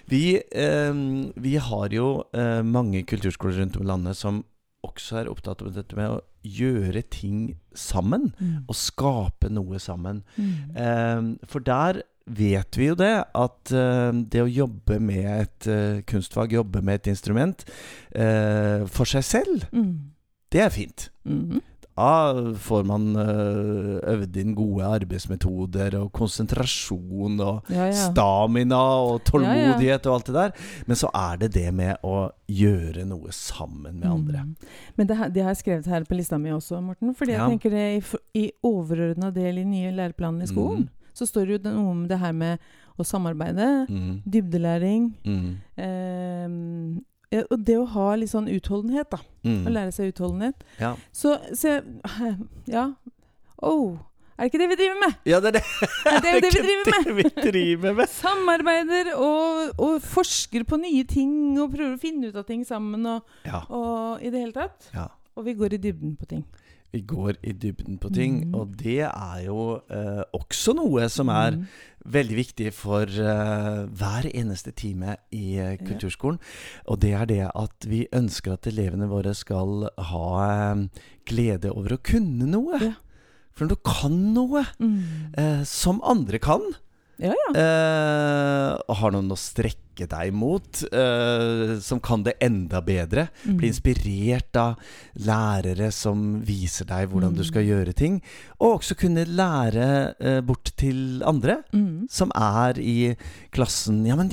Vi, 0.08 0.40
um, 0.56 1.32
vi 1.37 1.56
har 1.56 1.88
jo 1.92 2.25
uh, 2.32 2.62
mange 2.64 3.04
kulturskoler 3.04 3.58
rundt 3.60 3.76
om 3.76 3.82
i 3.84 3.90
landet 3.90 4.16
som 4.16 4.44
også 4.87 5.20
er 5.20 5.28
opptatt 5.30 5.62
av 5.62 5.75
dette 5.75 5.96
med 5.99 6.14
å 6.14 6.20
gjøre 6.46 7.02
ting 7.12 7.56
sammen. 7.76 8.30
Mm. 8.40 8.62
Og 8.66 8.76
skape 8.78 9.50
noe 9.52 9.78
sammen. 9.82 10.22
Mm. 10.37 10.52
Eh, 10.76 11.49
for 11.50 11.60
der 11.66 12.00
vet 12.30 12.76
vi 12.78 12.87
jo 12.90 12.94
det, 12.94 13.12
at 13.34 13.72
eh, 13.75 14.12
det 14.32 14.44
å 14.44 14.49
jobbe 14.50 15.00
med 15.02 15.26
et 15.34 15.66
eh, 15.68 16.00
kunstfag, 16.08 16.52
jobbe 16.54 16.80
med 16.87 17.00
et 17.00 17.10
instrument 17.12 17.64
eh, 18.14 18.87
for 18.87 19.04
seg 19.10 19.25
selv, 19.26 19.66
Mm. 19.72 20.12
det 20.52 20.60
er 20.64 20.70
fint. 20.75 21.10
Mhm. 21.25 21.60
Da 22.00 22.52
får 22.57 22.85
man 22.88 23.02
øh, 23.21 24.00
øvd 24.14 24.37
inn 24.40 24.54
gode 24.57 24.87
arbeidsmetoder 24.88 25.97
og 26.00 26.12
konsentrasjon 26.16 27.40
og 27.45 27.69
Ja, 27.69 27.90
ja. 27.90 27.92
stamina 27.92 28.78
og 29.04 29.19
tålmodighet 29.28 30.07
og 30.09 30.14
alt 30.14 30.30
det 30.30 30.35
der. 30.38 30.54
Men 30.88 30.97
så 30.97 31.11
er 31.12 31.37
det 31.42 31.50
det 31.59 31.66
med 31.76 31.97
å 32.07 32.30
gjøre 32.49 33.04
noe 33.11 33.33
sammen 33.37 33.99
med 34.00 34.09
andre. 34.11 34.45
Mm. 34.47 34.54
Men 34.97 35.07
det, 35.11 35.19
det 35.35 35.45
har 35.45 35.52
jeg 35.52 35.61
skrevet 35.64 35.90
her 35.92 36.07
på 36.09 36.16
lista 36.16 36.38
mi 36.40 36.50
også, 36.57 36.80
Morten. 36.83 37.12
Fordi 37.14 37.33
Ja. 37.37 37.45
jeg 37.49 37.59
tenker 37.59 37.71
det 37.76 37.85
i, 37.99 38.00
i 38.47 38.47
overordna 38.64 39.30
del 39.35 39.59
i 39.61 39.64
nye 39.64 39.92
læreplaner 39.92 40.42
i 40.49 40.50
skolen, 40.50 40.87
Mm. 40.88 40.88
så 41.12 41.26
står 41.28 41.47
det 41.47 41.52
jo 41.59 41.59
det- 41.69 41.75
noe 41.76 41.90
om 41.90 42.09
det 42.09 42.19
her 42.19 42.33
med 42.33 42.59
å 42.99 43.04
samarbeide, 43.04 43.87
Mm. 43.88 44.23
dybdelæring 44.25 45.12
Mm. 45.26 45.57
Ja, 47.32 47.42
Og 47.50 47.64
det 47.64 47.76
å 47.78 47.87
ha 47.87 48.14
litt 48.18 48.30
sånn 48.32 48.49
utholdenhet, 48.50 49.10
da. 49.10 49.18
Å 49.18 49.25
Mm. 49.46 49.64
lære 49.72 49.92
seg 49.92 50.10
utholdenhet. 50.12 50.64
Ja. 50.80 50.96
Så, 51.12 51.37
så 51.56 51.80
Ja. 52.66 52.90
Oh. 53.62 53.99
Er 54.40 54.49
det 54.49 54.52
ikke 54.54 54.58
det 54.62 54.68
vi 54.70 54.76
driver 54.80 55.00
med? 55.00 55.14
Ja, 55.28 55.38
det 55.40 55.49
er 55.50 55.56
det. 55.58 55.64
Det 56.22 56.28
er 56.30 56.34
jo 56.34 56.40
det 56.40 56.50
vi 56.54 56.60
driver 56.64 56.90
med. 56.90 57.04
det 57.04 57.14
vi 57.16 57.25
driver 57.50 57.94
med. 57.99 58.08
Samarbeider 58.08 59.10
og, 59.16 59.75
og 59.78 59.99
forsker 60.02 60.64
på 60.64 60.78
nye 60.80 61.04
ting 61.04 61.58
og 61.60 61.75
prøver 61.75 61.96
å 61.99 62.00
finne 62.00 62.30
ut 62.30 62.37
av 62.40 62.46
ting 62.49 62.64
sammen 62.64 63.04
og, 63.06 63.22
Ja. 63.44 63.60
og 63.68 64.22
i 64.25 64.30
det 64.32 64.40
hele 64.40 64.52
tatt. 64.56 64.88
ja. 64.94 65.08
Og 65.37 65.44
vi 65.46 65.54
går 65.54 65.72
i 65.76 65.80
dybden 65.80 66.16
på 66.20 66.26
ting. 66.28 66.44
Vi 66.92 67.00
går 67.06 67.37
i 67.47 67.52
dybden 67.52 67.99
på 68.02 68.11
ting, 68.12 68.40
Mm. 68.50 68.54
og 68.54 68.76
det 68.76 69.00
er 69.06 69.44
jo 69.47 69.80
eh, 69.90 70.23
også 70.35 70.75
noe 70.75 71.09
som 71.09 71.28
er 71.28 71.52
Mm. 71.52 71.66
veldig 72.04 72.37
viktig 72.37 72.73
for 72.73 73.02
eh, 73.02 73.87
hver 73.87 74.26
eneste 74.35 74.73
time 74.75 75.16
i 75.32 75.56
eh, 75.59 75.76
kulturskolen. 75.78 76.38
Og 76.88 76.99
det 77.00 77.12
er 77.14 77.26
det 77.26 77.50
at 77.54 77.87
vi 77.87 78.06
ønsker 78.12 78.52
at 78.54 78.66
elevene 78.66 79.06
våre 79.09 79.35
skal 79.35 79.88
ha 79.99 80.73
eh, 80.73 80.88
glede 81.26 81.70
over 81.70 81.94
å 81.97 82.02
kunne 82.02 82.47
noe. 82.50 82.80
Ja. 82.80 82.92
For 83.52 83.66
når 83.66 83.68
du 83.68 83.76
kan 83.85 84.35
noe 84.35 84.64
Mm. 84.80 85.02
eh, 85.38 85.62
som 85.64 86.00
andre 86.02 86.38
kan, 86.38 86.61
Ja, 87.20 87.34
ja. 87.36 87.50
eh, 87.60 88.94
har 88.96 89.12
noen 89.12 89.28
å 89.32 89.36
strekke 89.38 90.06
deg 90.08 90.32
mot, 90.32 90.80
eh, 90.88 91.74
som 91.84 92.00
kan 92.00 92.22
det 92.24 92.38
enda 92.40 92.80
bedre, 92.80 93.28
Mm. 93.44 93.56
bli 93.58 93.68
inspirert 93.68 94.56
av 94.56 94.76
lærere 95.18 95.90
som 95.92 96.40
viser 96.40 96.86
deg 96.88 97.10
hvordan 97.10 97.34
du 97.36 97.42
Mm. 97.42 97.46
skal 97.50 97.62
gjøre 97.68 97.94
ting. 97.94 98.22
Og 98.60 98.80
også 98.80 98.96
kunne 98.96 99.26
lære 99.26 100.14
eh, 100.20 100.40
bort 100.40 100.72
til 100.76 101.22
andre 101.22 101.62
Mm. 101.74 102.08
som 102.10 102.32
er 102.34 102.78
i 102.80 103.16
klassen 103.52 104.06
Ja, 104.06 104.16
men 104.16 104.30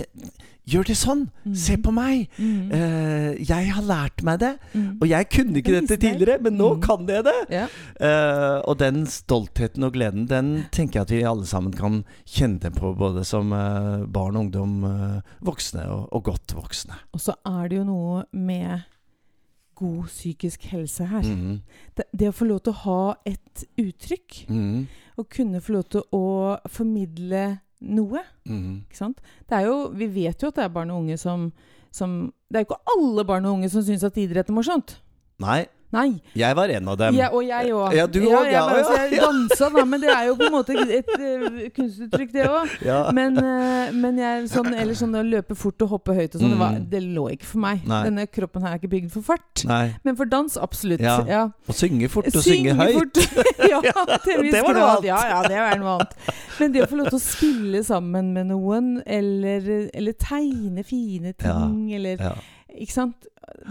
gjør 0.68 0.88
det 0.90 0.96
sånn! 1.00 1.24
Mm. 1.46 1.54
Se 1.56 1.78
på 1.80 1.94
meg! 1.96 2.26
Mm. 2.38 2.72
Uh, 2.72 3.32
jeg 3.48 3.70
har 3.74 3.86
lært 3.88 4.24
meg 4.28 4.42
det! 4.44 4.54
Mm. 4.74 4.90
Og 5.00 5.06
jeg 5.10 5.30
kunne 5.32 5.62
ikke 5.62 5.78
dette 5.78 5.98
tidligere, 6.02 6.38
men 6.44 6.58
nå 6.60 6.74
Mm. 6.76 6.82
kan 6.84 7.08
jeg 7.08 7.24
det! 7.28 7.38
Ja. 7.54 7.68
Uh, 8.02 8.60
og 8.68 8.78
den 8.82 9.06
stoltheten 9.08 9.88
og 9.88 9.94
gleden, 9.96 10.28
den 10.28 10.52
tenker 10.76 11.00
jeg 11.00 11.08
at 11.08 11.14
vi 11.16 11.22
alle 11.24 11.48
sammen 11.48 11.74
kan 11.74 12.04
kjenne 12.26 12.72
på, 12.76 12.92
både 13.00 13.24
som 13.28 13.54
uh, 13.56 14.04
barn, 14.06 14.36
ungdom, 14.38 14.84
eh, 14.84 15.34
voksne 15.46 15.88
og, 15.90 16.08
og 16.14 16.24
godt 16.28 16.54
voksne. 16.58 16.98
Og 17.16 17.22
så 17.24 17.36
er 17.48 17.70
det 17.70 17.80
jo 17.80 17.88
noe 17.88 18.24
med 18.36 18.84
god 19.78 20.08
psykisk 20.10 20.64
helse 20.72 21.06
her. 21.06 21.24
Mm. 21.24 21.60
Det, 21.96 22.08
det 22.12 22.32
å 22.32 22.36
få 22.36 22.48
lov 22.50 22.64
til 22.66 22.74
å 22.74 22.82
ha 22.84 23.02
et 23.30 23.64
uttrykk, 23.78 24.40
mm. 24.50 24.88
og 25.22 25.30
kunne 25.34 25.62
få 25.62 25.78
lov 25.78 25.88
til 25.94 26.06
å 26.18 26.26
formidle 26.72 27.44
noe, 27.82 28.22
Mm. 28.48 28.84
ikke 28.90 28.98
sant. 28.98 29.20
Det 29.50 29.58
er 29.58 29.66
jo, 29.68 29.90
vi 29.94 30.08
vet 30.08 30.42
jo 30.42 30.48
at 30.48 30.56
det 30.56 30.64
er 30.64 30.70
barn 30.74 30.90
og 30.92 31.02
unge 31.04 31.18
som, 31.18 31.52
som 31.92 32.34
Det 32.52 32.56
er 32.60 32.64
jo 32.66 32.70
ikke 32.74 32.94
alle 32.98 33.26
barn 33.26 33.46
og 33.46 33.54
unge 33.58 33.70
som 33.70 33.82
syns 33.84 34.04
at 34.04 34.16
idrett 34.18 34.50
er 34.50 34.54
morsomt. 34.56 35.00
Nei, 35.40 35.66
Nei. 35.96 36.20
jeg 36.36 36.56
var 36.58 36.68
en 36.76 36.88
av 36.92 36.98
dem. 37.00 37.16
Ja, 37.16 37.30
og 37.32 37.46
jeg 37.48 37.72
òg. 37.72 37.94
Ja, 37.96 38.06
du 38.12 38.18
jeg, 38.20 38.52
ja, 38.52 38.64
altså, 38.68 38.96
ja, 38.98 39.04
jeg 39.08 39.22
dansa, 39.24 39.70
da, 39.72 39.84
men 39.88 40.02
det 40.04 40.10
er 40.12 40.26
jo 40.28 40.34
på 40.36 40.44
en 40.50 40.52
måte 40.52 40.76
et 40.76 41.12
uh, 41.16 41.60
kunstuttrykk, 41.78 42.34
det 42.34 42.48
òg. 42.52 42.74
Men, 43.16 43.38
uh, 43.40 43.94
men 43.96 44.20
jeg, 44.20 44.50
sånn, 44.52 44.68
eller 44.76 44.98
sånn 45.00 45.16
å 45.16 45.24
løpe 45.24 45.56
fort 45.56 45.86
og 45.86 45.94
hoppe 45.96 46.16
høyt 46.18 46.36
og 46.36 46.42
sånn, 46.44 46.58
det, 46.58 46.68
Mm. 46.68 46.90
det 46.92 47.02
lå 47.16 47.24
ikke 47.38 47.48
for 47.54 47.62
meg. 47.64 47.86
Nei. 47.88 48.02
Denne 48.10 48.26
kroppen 48.28 48.66
her 48.68 48.76
er 48.76 48.82
ikke 48.82 48.92
bygd 48.92 49.14
for 49.16 49.22
fart. 49.30 49.64
Nei. 49.70 49.96
Men 50.04 50.18
for 50.20 50.26
dans, 50.26 50.58
absolutt. 50.60 51.00
Ja. 51.00 51.46
Å 51.48 51.74
synge 51.78 52.10
fort 52.12 52.28
og 52.36 52.44
synge 52.44 52.76
høyt. 52.76 53.22
ja, 53.72 53.80
til 54.26 54.34
en 54.36 54.44
viss 54.44 54.54
Det 54.58 54.66
var 54.68 54.76
noe 54.76 54.84
grad. 54.84 54.98
annet. 54.98 55.08
Ja, 55.08 55.22
ja, 55.32 55.40
det 55.48 55.58
var 55.64 55.80
noe 55.80 55.96
annet. 55.96 56.20
Men 56.60 56.76
det 56.76 56.84
å 56.84 56.90
få 56.92 57.00
lov 57.00 57.10
til 57.14 57.20
å 57.22 57.24
spille 57.24 57.84
sammen 57.88 58.34
med 58.36 58.52
noen, 58.52 58.92
eller, 59.06 59.72
eller 59.94 60.20
tegne 60.20 60.84
fine 60.84 61.32
ting, 61.40 61.94
eller. 61.96 62.20
Ikke 62.76 62.94
sant? 62.94 63.28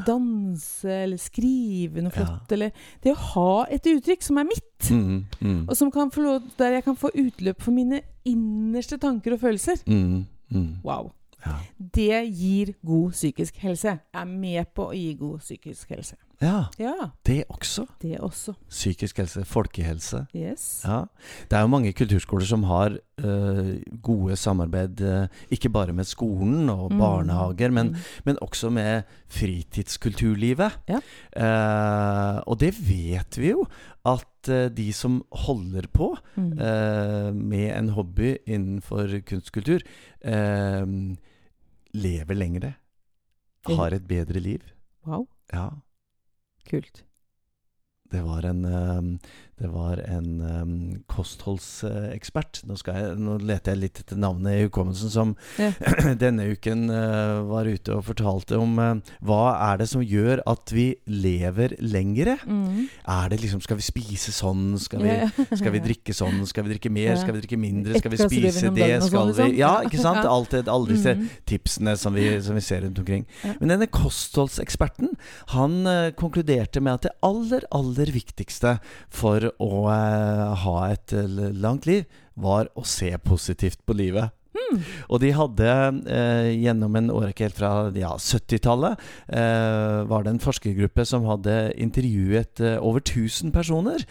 Danse, 0.07 0.88
eller 0.88 1.17
skrive 1.21 2.00
noe 2.03 2.12
Ja. 2.17 2.38
eller 2.50 2.71
Det 3.03 3.12
å 3.12 3.17
ha 3.35 3.67
et 3.71 3.85
uttrykk 3.87 4.23
som 4.23 4.38
er 4.38 4.45
mitt, 4.45 4.91
Mm, 4.91 5.25
mm, 5.41 5.69
og 5.69 5.76
som 5.76 5.91
kan 5.91 6.11
få 6.11 6.23
lov, 6.23 6.43
der 6.59 6.73
jeg 6.73 6.85
kan 6.85 6.97
få 6.97 7.11
utløp 7.15 7.61
for 7.62 7.73
mine 7.73 8.00
innerste 8.25 8.99
tanker 8.99 9.33
og 9.33 9.41
følelser. 9.41 9.83
mm, 9.87 10.26
mm. 10.50 10.76
Wow. 10.85 11.12
Ja. 11.47 11.53
Det 11.79 12.35
gir 12.35 12.73
god 12.85 13.12
psykisk 13.12 13.57
helse. 13.57 13.88
Jeg 13.88 14.21
er 14.21 14.25
med 14.25 14.65
på 14.75 14.88
å 14.91 14.93
gi 14.95 15.15
god 15.15 15.38
psykisk 15.38 15.88
helse. 15.88 16.17
Ja, 16.43 16.64
Ja, 16.78 16.93
det 17.26 17.45
også. 17.49 17.87
det 18.02 18.19
også. 18.21 18.52
Psykisk 18.69 19.16
helse, 19.19 19.45
folkehelse. 19.45 20.26
Yes. 20.37 20.83
Ja. 20.85 21.05
Det 21.50 21.57
er 21.57 21.61
jo 21.64 21.66
mange 21.73 21.93
kulturskoler 21.93 22.45
som 22.47 22.62
har 22.64 22.99
eh, 23.19 23.81
gode 24.02 24.37
samarbeid, 24.37 25.00
eh, 25.00 25.28
ikke 25.50 25.71
bare 25.73 25.93
med 25.93 26.05
skolen 26.05 26.69
og 26.69 26.93
Mm. 26.93 26.99
barnehager, 26.99 27.71
men, 27.71 27.87
Mm. 27.88 27.97
men 28.25 28.37
også 28.43 28.71
med 28.71 29.02
fritidskulturlivet. 29.28 30.73
Ja. 30.88 31.00
Uh, 31.37 32.43
og 32.47 32.59
det 32.61 32.75
vet 32.88 33.38
vi 33.38 33.51
jo, 33.51 33.64
at 34.05 34.49
uh, 34.51 34.68
de 34.68 34.92
som 34.92 35.22
holder 35.33 35.87
på 35.92 36.16
Mm. 36.37 36.53
uh, 36.53 37.33
med 37.35 37.72
en 37.79 37.88
hobby 37.88 38.37
innenfor 38.46 39.20
kunstkultur, 39.27 39.81
lever 41.94 42.35
lengre. 42.35 42.75
Har 43.66 43.94
et 43.96 44.07
bedre 44.07 44.40
liv. 44.40 44.61
Wow. 45.07 45.27
Ja. 45.53 45.68
Kult. 46.66 47.05
Det 48.11 48.22
var 48.22 48.42
en, 48.42 48.64
eh, 48.64 49.02
det 49.57 49.69
var 49.73 49.97
en 50.05 50.40
um, 50.45 50.73
kostholdsekspert. 51.09 52.61
Nå, 52.69 52.77
skal 52.77 52.99
jeg, 53.01 53.14
nå 53.25 53.37
leter 53.40 53.73
jeg 53.73 53.81
litt 53.81 54.01
etter 54.03 54.19
navnet 54.21 54.53
i 54.59 54.64
hukommelsen, 54.66 55.11
som 55.12 55.33
Ja. 55.61 55.71
denne 56.25 56.45
uken 56.53 56.90
uh, 56.92 57.40
var 57.49 57.64
ute 57.69 57.95
og 57.97 58.05
fortalte 58.05 58.59
om 58.61 58.77
uh, 58.79 59.14
hva 59.25 59.55
er 59.73 59.81
det 59.81 59.88
som 59.90 60.03
gjør 60.05 60.42
at 60.49 60.73
vi 60.77 60.87
lever 61.09 61.77
lengre? 61.81 62.37
Mm. 62.45 62.87
Er 63.09 63.31
det 63.33 63.40
liksom 63.42 63.62
Skal 63.64 63.79
vi 63.81 63.87
spise 63.87 64.35
sånn? 64.37 64.75
Skal 64.83 65.03
vi, 65.05 65.09
Ja, 65.14 65.31
ja. 65.33 65.47
skal 65.61 65.73
vi 65.75 65.83
drikke 65.87 66.14
sånn? 66.16 66.42
Skal 66.49 66.66
vi 66.66 66.75
drikke 66.75 66.92
mer? 66.92 67.16
Skal 67.21 67.37
vi 67.37 67.42
drikke 67.45 67.61
mindre? 67.61 67.97
Skal 68.01 68.12
vi 68.12 68.21
spise 68.21 68.71
det? 68.77 68.90
Skal 69.07 69.11
sånn, 69.11 69.33
vi 69.33 69.33
liksom? 69.33 69.57
Ja, 69.57 69.73
Ja. 69.81 69.83
ikke 69.88 70.03
sant? 70.03 70.23
Alt 70.27 70.53
det, 70.57 70.66
alle 70.69 70.92
disse 70.92 71.14
Mm. 71.16 71.29
tipsene 71.49 71.92
som 71.97 72.12
vi, 72.16 72.25
som 72.42 72.57
vi 72.59 72.61
ser 72.64 72.83
rundt 72.83 72.99
omkring. 72.99 73.23
Men 73.61 73.71
denne 73.71 73.87
kostholdseksperten 73.88 75.12
Han 75.55 75.87
uh, 75.87 76.11
konkluderte 76.19 76.83
med 76.83 76.99
at 76.99 77.07
det 77.07 77.12
aller, 77.25 77.64
aller 77.75 78.11
viktigste 78.12 78.77
for 79.09 79.45
å 79.62 79.87
eh, 79.92 80.54
ha 80.62 80.76
et 80.90 81.14
langt 81.56 81.88
liv, 81.88 82.06
var 82.37 82.70
å 82.76 82.85
se 82.85 83.11
positivt 83.24 83.80
på 83.87 83.96
livet. 83.96 84.36
Mm. 84.57 84.81
Og 85.12 85.21
de 85.23 85.31
hadde 85.37 85.71
eh, 86.09 86.49
gjennom 86.64 86.97
en 86.99 87.11
årrekke 87.12 87.47
helt 87.47 87.59
fra 87.59 87.71
ja, 87.95 88.14
70-tallet 88.16 88.99
eh, 89.29 89.99
var 90.09 90.25
det 90.25 90.33
en 90.35 90.40
forskergruppe 90.42 91.05
som 91.07 91.27
hadde 91.29 91.57
intervjuet 91.77 92.62
eh, 92.64 92.79
over 92.81 93.05
1000 93.05 93.53
personer. 93.55 94.03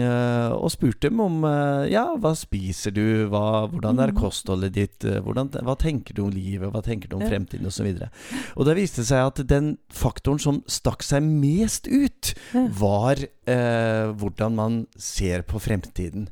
eh, 0.00 0.50
og 0.56 0.70
spurt 0.72 1.00
dem 1.04 1.20
om 1.22 1.42
eh, 1.48 1.90
ja, 1.92 2.06
hva 2.20 2.32
spiser 2.38 2.94
du, 2.96 3.04
hva, 3.32 3.66
hvordan 3.72 4.00
er 4.02 4.12
Mm. 4.16 4.20
kostholdet 4.20 4.72
ditt, 4.76 5.04
eh, 5.04 5.18
hvordan, 5.20 5.50
hva 5.66 5.74
tenker 5.78 6.14
du 6.14 6.22
om 6.26 6.30
livet, 6.30 6.70
hva 6.72 6.82
tenker 6.84 7.08
du 7.10 7.16
om 7.18 7.24
fremtiden 7.26 7.66
osv. 7.66 7.88
Og, 7.90 8.08
og 8.56 8.66
det 8.68 8.76
viste 8.78 9.04
seg 9.04 9.26
at 9.26 9.42
den 9.50 9.72
faktoren 9.92 10.38
som 10.42 10.62
stakk 10.70 11.02
seg 11.02 11.22
mest 11.26 11.88
ut, 11.90 12.32
var 12.78 13.18
eh, 13.20 14.06
hvordan 14.16 14.54
man 14.56 14.78
ser 14.96 15.42
på 15.42 15.58
fremtiden 15.62 16.28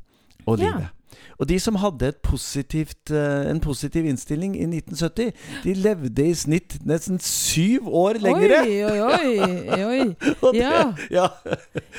og 0.47 0.59
Ja. 0.61 0.89
Og 1.39 1.49
de 1.49 1.57
som 1.59 1.75
hadde 1.75 2.07
et 2.13 2.19
positivt, 2.23 3.11
eh, 3.11 3.49
en 3.51 3.59
positiv 3.59 4.05
innstilling 4.07 4.53
i 4.55 4.65
1970, 4.69 5.33
de 5.65 5.73
levde 5.73 6.23
i 6.29 6.33
snitt 6.33 6.77
nesten 6.87 7.19
syv 7.19 7.89
år 7.91 8.19
lengre. 8.23 8.61
Oi, 8.61 8.77
oi, 8.87 8.99
oi. 9.01 9.81
oi. 9.83 10.05
Ja. 10.61 10.93
ja. 11.11 11.25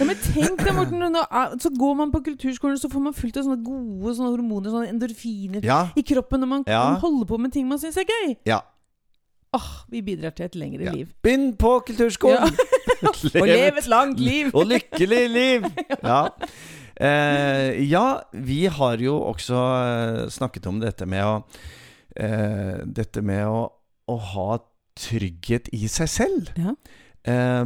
men 0.00 0.16
tenk 0.22 0.62
deg, 0.62 0.72
Morten. 0.76 1.18
Så 1.60 1.70
går 1.76 1.94
man 1.98 2.12
på 2.14 2.22
kulturskolen, 2.30 2.78
så 2.80 2.88
får 2.92 3.02
man 3.10 3.16
fullt 3.16 3.36
av 3.36 3.44
sånne 3.48 3.60
gode 3.66 4.14
sånne 4.16 4.32
hormoner, 4.32 4.70
sånne 4.72 4.92
endorfiner, 4.94 5.60
Ja. 5.66 5.82
i 5.96 6.02
kroppen 6.06 6.40
når 6.40 6.52
man 6.54 6.64
Ja. 6.66 6.94
holder 7.02 7.26
på 7.28 7.38
med 7.38 7.52
ting 7.52 7.68
man 7.68 7.78
syns 7.82 7.96
er 8.00 8.08
gøy. 8.08 8.36
ja. 8.46 8.60
Åh, 9.54 9.68
vi 9.88 10.02
bidrar 10.02 10.34
til 10.36 10.44
et 10.44 10.56
lengre 10.58 10.90
liv. 10.92 11.06
Begynn 11.22 11.54
på 11.56 11.78
kulturskolen! 11.86 12.50
Og 13.40 13.46
leve 13.46 13.78
et 13.78 13.86
langt 13.88 14.18
liv! 14.20 14.50
Og 14.52 14.66
lykkelig 14.66 15.30
liv! 15.30 15.64
Ja. 16.04 16.26
Eh, 17.00 17.82
ja, 17.90 18.22
vi 18.32 18.66
har 18.72 18.96
jo 19.04 19.18
også 19.32 19.56
eh, 19.86 20.20
snakket 20.32 20.66
om 20.70 20.78
dette 20.80 21.04
med 21.06 21.24
å 21.24 21.34
eh, 22.16 22.78
Dette 22.86 23.20
med 23.22 23.44
å, 23.46 23.66
å 24.08 24.16
ha 24.32 24.58
trygghet 24.96 25.68
i 25.76 25.88
seg 25.92 26.08
selv. 26.08 26.52
Ja. 26.56 26.72
Eh, 27.26 27.64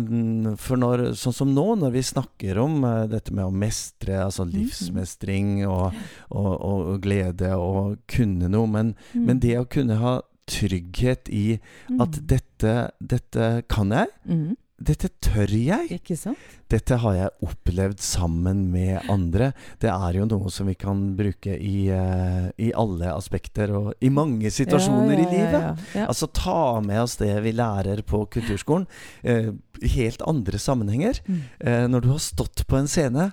for 0.59 0.81
når, 0.81 1.05
sånn 1.21 1.37
som 1.37 1.53
nå, 1.55 1.67
når 1.79 1.93
vi 1.95 2.03
snakker 2.09 2.59
om 2.59 2.81
eh, 2.89 3.05
dette 3.13 3.31
med 3.37 3.45
å 3.47 3.53
mestre, 3.55 4.17
altså 4.25 4.49
Mhm. 4.49 4.57
livsmestring 4.57 5.53
og, 5.69 5.95
og, 6.31 6.51
og, 6.57 6.89
og 6.95 7.01
glede 7.05 7.53
og 7.55 7.99
kunne 8.11 8.49
noe, 8.51 8.67
men, 8.67 8.95
Mm. 9.15 9.27
men 9.29 9.39
det 9.39 9.55
å 9.61 9.69
kunne 9.71 10.01
ha 10.03 10.17
trygghet 10.51 11.29
i 11.31 11.61
at 12.01 12.19
Mm. 12.19 12.27
dette, 12.27 12.75
dette 13.01 13.63
kan 13.71 13.91
jeg, 13.95 14.09
mm. 14.27 14.57
Dette 14.81 15.11
tør 15.21 15.51
jeg. 15.53 15.91
Ikke 16.01 16.17
sant? 16.17 16.39
Dette 16.73 16.97
har 17.03 17.15
jeg 17.19 17.31
opplevd 17.45 18.01
sammen 18.01 18.63
med 18.73 19.01
andre. 19.13 19.51
Det 19.83 19.91
er 19.93 20.17
jo 20.21 20.25
noe 20.31 20.51
som 20.55 20.71
vi 20.71 20.75
kan 20.81 21.03
bruke 21.19 21.53
i, 21.57 21.91
uh, 21.93 22.49
i 22.57 22.71
alle 22.73 23.11
aspekter 23.13 23.73
og 23.77 23.91
i 24.01 24.09
mange 24.15 24.49
situasjoner 24.55 25.19
Ja, 25.19 25.21
ja, 25.21 25.27
i 25.27 25.33
livet. 25.35 25.87
Ja. 25.99 26.07
Altså 26.09 26.31
ta 26.33 26.81
med 26.81 27.03
oss 27.03 27.19
det 27.21 27.33
vi 27.45 27.53
lærer 27.53 28.01
på 28.07 28.23
kulturskolen, 28.33 28.87
i 29.25 29.37
uh, 29.51 29.53
helt 29.97 30.23
andre 30.29 30.59
sammenhenger. 30.61 31.21
Mm. 31.29 31.43
Uh, 31.65 31.85
når 31.93 32.01
du 32.07 32.09
har 32.15 32.23
stått 32.31 32.65
på 32.71 32.81
en 32.81 32.89
scene, 32.89 33.31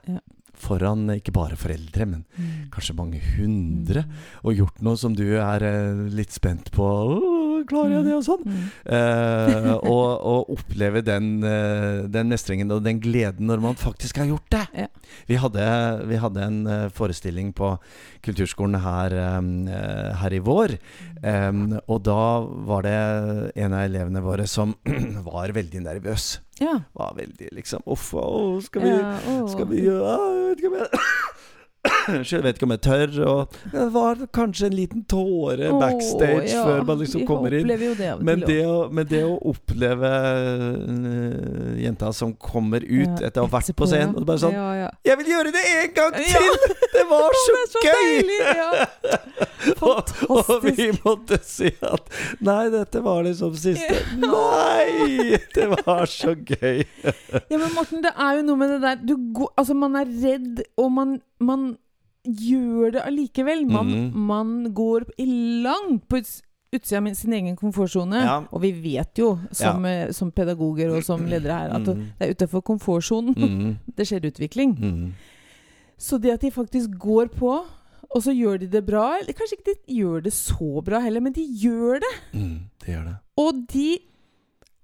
foran 0.58 1.06
ikke 1.14 1.32
bare 1.36 1.54
foreldre, 1.60 2.06
men 2.10 2.24
Mm. 2.34 2.70
kanskje 2.74 2.96
mange 2.98 3.20
hundre, 3.36 4.02
Mm. 4.04 4.14
og 4.44 4.56
gjort 4.58 4.82
noe 4.82 4.98
som 4.98 5.14
du 5.14 5.38
er 5.38 5.62
eh, 5.62 6.10
litt 6.10 6.32
spent 6.34 6.72
på. 6.74 6.82
Åh, 6.82 7.37
klarer 7.70 7.98
jeg 7.98 8.08
det, 8.08 8.16
og 8.18 8.26
sånn? 8.26 8.44
Mm. 8.48 8.64
Eh, 8.98 9.70
og, 9.94 10.06
og 10.32 10.52
oppleve 10.58 11.04
den, 11.06 11.30
eh, 11.46 12.06
den 12.12 12.32
mestringen 12.32 12.72
og 12.74 12.84
den 12.86 13.02
gleden 13.04 13.50
når 13.50 13.64
man 13.64 13.80
faktisk 13.80 14.22
har 14.22 14.30
gjort 14.32 14.50
det. 14.54 14.64
Ja. 14.84 14.88
Vi, 15.30 15.40
hadde, 15.42 15.68
vi 16.10 16.20
hadde 16.24 16.48
en 16.48 16.60
eh, 16.72 16.88
forestilling 16.96 17.54
på 17.58 17.76
kulturskolen 18.28 18.82
her, 18.84 19.14
her 20.20 20.34
i 20.36 20.42
vår. 20.44 20.74
um, 21.22 21.78
og 21.88 22.02
da 22.04 22.24
var 22.68 22.84
det 22.84 22.98
en 23.56 23.76
av 23.78 23.86
elevene 23.86 24.24
våre 24.26 24.48
som 24.50 24.76
var 25.30 25.54
veldig 25.56 25.86
nervøs. 25.86 26.42
Ja. 26.60 26.74
Var 26.98 27.16
veldig 27.16 27.52
liksom 27.54 27.86
Uff, 27.86 28.10
skal 28.66 28.82
vi, 28.82 28.90
ja 28.90 29.38
skal 29.52 29.68
vi 29.70 29.84
gjøre 29.86 30.10
ja, 30.10 30.30
vet 30.50 30.64
ikke 30.64 30.72
om 30.74 31.37
jeg 32.32 32.44
vet 32.46 32.58
ikke 32.58 32.70
om 32.70 32.76
jeg 32.78 32.86
tør. 32.88 33.18
Og 33.28 33.60
det 33.74 33.88
var 33.96 34.26
kanskje 34.36 34.72
en 34.72 34.78
liten 34.78 35.06
tåre 35.10 35.72
backstage 35.74 35.98
backstage 35.98 36.56
ja. 36.56 36.64
før 36.64 36.84
man 36.84 37.00
liksom 37.00 37.26
kommer 37.28 37.54
inn. 37.54 37.68
det 37.68 38.16
Men 38.22 38.44
det, 38.46 38.60
å, 38.66 38.78
men 38.92 39.08
det 39.10 39.24
å 39.26 39.36
oppleve 39.52 40.12
uh, 40.88 41.78
jenta 41.82 42.12
som 42.16 42.34
kommer 42.34 42.84
ut 42.84 43.08
Ja, 43.08 43.30
etter 43.30 43.44
å 43.44 43.48
ha 43.48 43.54
vært 43.58 43.74
på 43.78 43.88
scenen, 43.90 44.16
og 44.18 44.28
bare 44.28 44.42
sånn 44.42 44.56
ja. 44.56 44.90
'Jeg 45.06 45.20
vil 45.22 45.32
gjøre 45.34 45.54
det 45.56 45.64
en 45.74 45.94
gang 45.96 46.18
til! 46.18 46.50
Det 46.94 47.06
var 47.10 47.40
så 47.44 47.58
det 47.58 47.68
så 47.74 47.86
gøy!' 47.86 48.26
Og, 49.84 50.12
og 50.32 50.64
vi 50.64 50.88
måtte 51.04 51.40
si 51.44 51.70
at 51.84 52.12
'Nei, 52.46 52.70
dette 52.74 53.02
var 53.04 53.26
liksom 53.26 53.56
siste'. 53.58 54.00
Nei! 54.24 55.38
Det 55.54 55.68
var 55.74 56.06
så 56.10 56.34
gøy. 56.36 56.86
Ja, 57.50 57.58
men 57.58 57.74
Morten, 57.76 58.04
det 58.06 58.14
er 58.14 58.40
jo 58.40 58.46
noe 58.48 58.62
med 58.62 58.76
det 58.76 58.80
der 58.86 59.02
du 59.02 59.16
går, 59.36 59.52
Altså, 59.58 59.76
man 59.78 59.98
er 60.00 60.08
redd, 60.24 60.64
og 60.80 60.92
man, 60.94 61.18
man 61.40 61.68
gjør 62.28 62.92
det 62.94 63.02
allikevel. 63.06 63.66
Man, 63.70 63.88
Mhm. 63.88 64.14
man 64.16 64.74
går 64.74 65.06
langt 65.64 66.08
på 66.10 66.18
uts- 66.22 66.42
utsida 66.74 67.00
av 67.00 67.14
sin 67.16 67.34
egen 67.34 67.56
komfortsone. 67.56 68.22
Ja. 68.24 68.44
Og 68.52 68.62
vi 68.62 68.72
vet 68.72 69.18
jo, 69.18 69.40
som, 69.52 69.86
ja. 69.86 70.12
som 70.12 70.32
pedagoger 70.32 70.90
og 70.96 71.04
som 71.04 71.22
ledere 71.26 71.54
her, 71.58 71.70
at 71.76 71.82
Mhm. 71.88 72.12
det 72.20 72.28
er 72.30 72.34
utafor 72.34 72.62
komfortsonen 72.62 73.36
Mm, 73.38 73.78
det 73.98 74.06
skjer 74.08 74.26
utvikling. 74.32 74.76
mm. 74.78 75.12
Så 75.98 76.20
det 76.22 76.32
at 76.34 76.42
de 76.42 76.52
faktisk 76.52 76.90
går 77.00 77.28
på, 77.34 77.66
og 78.12 78.22
så 78.22 78.32
gjør 78.32 78.60
de 78.60 78.68
det 78.68 78.86
bra 78.86 79.18
Eller 79.20 79.34
kanskje 79.34 79.58
ikke 79.58 79.74
de 79.88 79.96
gjør 80.02 80.22
det 80.24 80.34
så 80.34 80.84
bra 80.84 81.00
heller, 81.00 81.20
men 81.22 81.34
de 81.34 81.42
gjør 81.64 82.00
det. 82.00 82.14
Mm, 82.40 82.60
det 82.80 82.88
gjør 82.96 83.04
det. 83.06 83.16
Og 83.38 83.54
de 83.74 83.98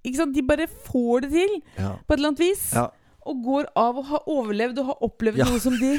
ikke 0.05 0.15
sant, 0.17 0.35
De 0.35 0.41
bare 0.41 0.67
får 0.67 1.21
det 1.21 1.31
til 1.31 1.61
Ja. 1.77 1.91
på 2.07 2.13
et 2.13 2.17
eller 2.19 2.27
annet 2.29 2.39
vis. 2.39 2.73
ja. 2.73 2.87
Og 3.29 3.37
går 3.45 3.67
av 3.79 3.97
og 4.01 4.05
har 4.09 4.23
overlevd 4.27 4.79
og 4.81 4.85
har 4.91 4.97
opplevd 5.07 5.37
Ja. 5.39 5.45
noe 5.47 5.59
som 5.63 5.75
de 5.79 5.93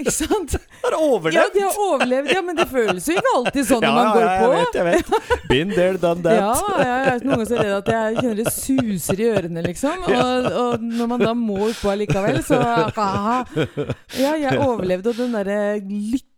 Ikke 0.00 0.12
sant? 0.14 0.54
Har 0.84 0.94
Ja, 0.96 1.00
overlevd! 1.04 1.52
de 1.54 1.60
har 1.66 1.76
overlevd, 1.84 2.30
ja, 2.32 2.40
men 2.46 2.56
det 2.56 2.64
føles 2.70 3.04
jo 3.10 3.16
ikke 3.18 3.32
alltid 3.36 3.66
sånn 3.68 3.82
når 3.84 3.92
man 3.98 4.06
ja, 4.06 4.12
går 4.14 4.22
ja, 4.24 4.30
på. 4.40 4.52
jeg 4.54 4.64
vet, 4.64 4.78
jeg 4.78 4.86
vet. 4.88 5.44
Been 5.50 5.74
there, 5.76 5.98
done 6.00 6.22
that. 6.24 6.38
Ja, 6.40 6.54
ja, 6.80 6.86
jeg 6.88 7.10
er 7.12 7.24
noen 7.26 7.34
ganger 7.34 7.50
så 7.50 7.58
redd 7.60 7.74
at 7.76 7.90
jeg 7.92 8.16
kjenner 8.20 8.38
det 8.40 8.52
suser 8.54 9.20
i 9.20 9.28
ørene, 9.34 9.64
liksom. 9.66 10.06
Og, 10.08 10.48
og 10.62 10.86
når 11.00 11.10
man 11.12 11.24
da 11.26 11.34
må 11.36 11.58
utpå 11.68 11.92
allikevel, 11.92 12.40
så 12.48 12.62
aha. 12.64 13.36
Ja, 14.16 14.32
jeg 14.40 14.56
overlevde 14.64 15.12
den 15.20 15.36
derre 15.36 15.60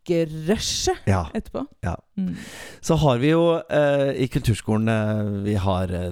lykkerushet 0.09 1.07
Ja. 1.07 1.29
etterpå. 1.35 1.67
Ja. 1.83 1.97
Mm. 2.19 2.37
Så 2.81 2.97
har 2.97 3.19
vi 3.19 3.31
jo 3.31 3.61
eh, 3.71 4.13
i 4.23 4.27
kulturskolen 4.29 4.89
eh, 4.89 5.43
Vi 5.45 5.55
har 5.55 5.89
eh, 5.93 6.11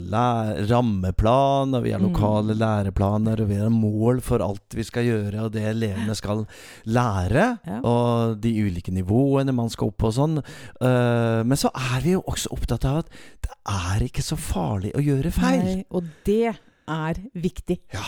rammeplan, 0.70 1.74
og 1.74 1.82
vi 1.84 1.92
har 1.92 2.00
Mm. 2.00 2.12
lokale 2.12 2.54
læreplaner, 2.54 3.40
og 3.42 3.48
vi 3.48 3.56
har 3.56 3.68
mål 3.68 4.20
for 4.22 4.38
alt 4.40 4.62
vi 4.74 4.82
skal 4.82 5.04
gjøre, 5.04 5.44
og 5.44 5.52
det 5.52 5.62
elevene 5.64 6.14
skal 6.14 6.46
lære, 6.86 7.58
Ja. 7.66 7.80
og 7.82 8.40
de 8.40 8.54
ulike 8.64 8.90
nivåene 8.92 9.52
man 9.52 9.68
skal 9.68 9.88
opp 9.88 9.98
på 9.98 10.06
og 10.06 10.14
sånn. 10.14 10.38
Eh, 10.80 11.42
men 11.44 11.56
så 11.56 11.70
er 11.74 12.00
vi 12.02 12.12
jo 12.12 12.22
også 12.26 12.48
opptatt 12.52 12.84
av 12.84 12.98
at 12.98 13.10
det 13.42 13.50
er 13.68 14.00
ikke 14.06 14.22
så 14.22 14.36
farlig 14.36 14.92
å 14.94 15.00
gjøre 15.04 15.30
feil. 15.32 15.62
Nei, 15.64 15.84
og 15.90 16.04
det 16.24 16.56
er 16.88 17.14
viktig. 17.36 17.78
Ja. 17.92 18.00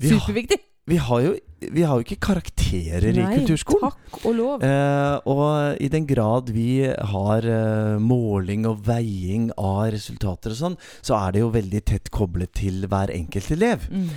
Superviktig. 0.00 0.58
Vi, 0.90 0.98
har 1.00 1.20
jo, 1.24 1.32
vi 1.72 1.82
har 1.86 1.96
jo 1.96 2.04
ikke 2.04 2.20
karakterer 2.26 3.06
i 3.08 3.24
kulturskolen. 3.38 3.94
takk 3.94 4.26
og 4.28 4.36
lov. 4.36 4.64
Eh, 4.66 5.16
og 5.32 5.80
i 5.80 5.88
den 5.92 6.06
grad 6.08 6.52
vi 6.52 6.84
har 6.84 7.48
eh, 7.48 7.96
måling 8.02 8.66
og 8.68 8.84
veiing 8.86 9.50
av 9.56 9.88
resultater 9.94 10.52
og 10.52 10.60
sånn, 10.60 10.78
så 11.00 11.16
er 11.22 11.34
det 11.34 11.44
jo 11.44 11.52
veldig 11.54 11.82
tett 11.88 12.12
koblet 12.14 12.52
til 12.60 12.84
hver 12.90 13.12
enkelt 13.14 13.52
elev. 13.56 13.88
Mm. 13.88 14.08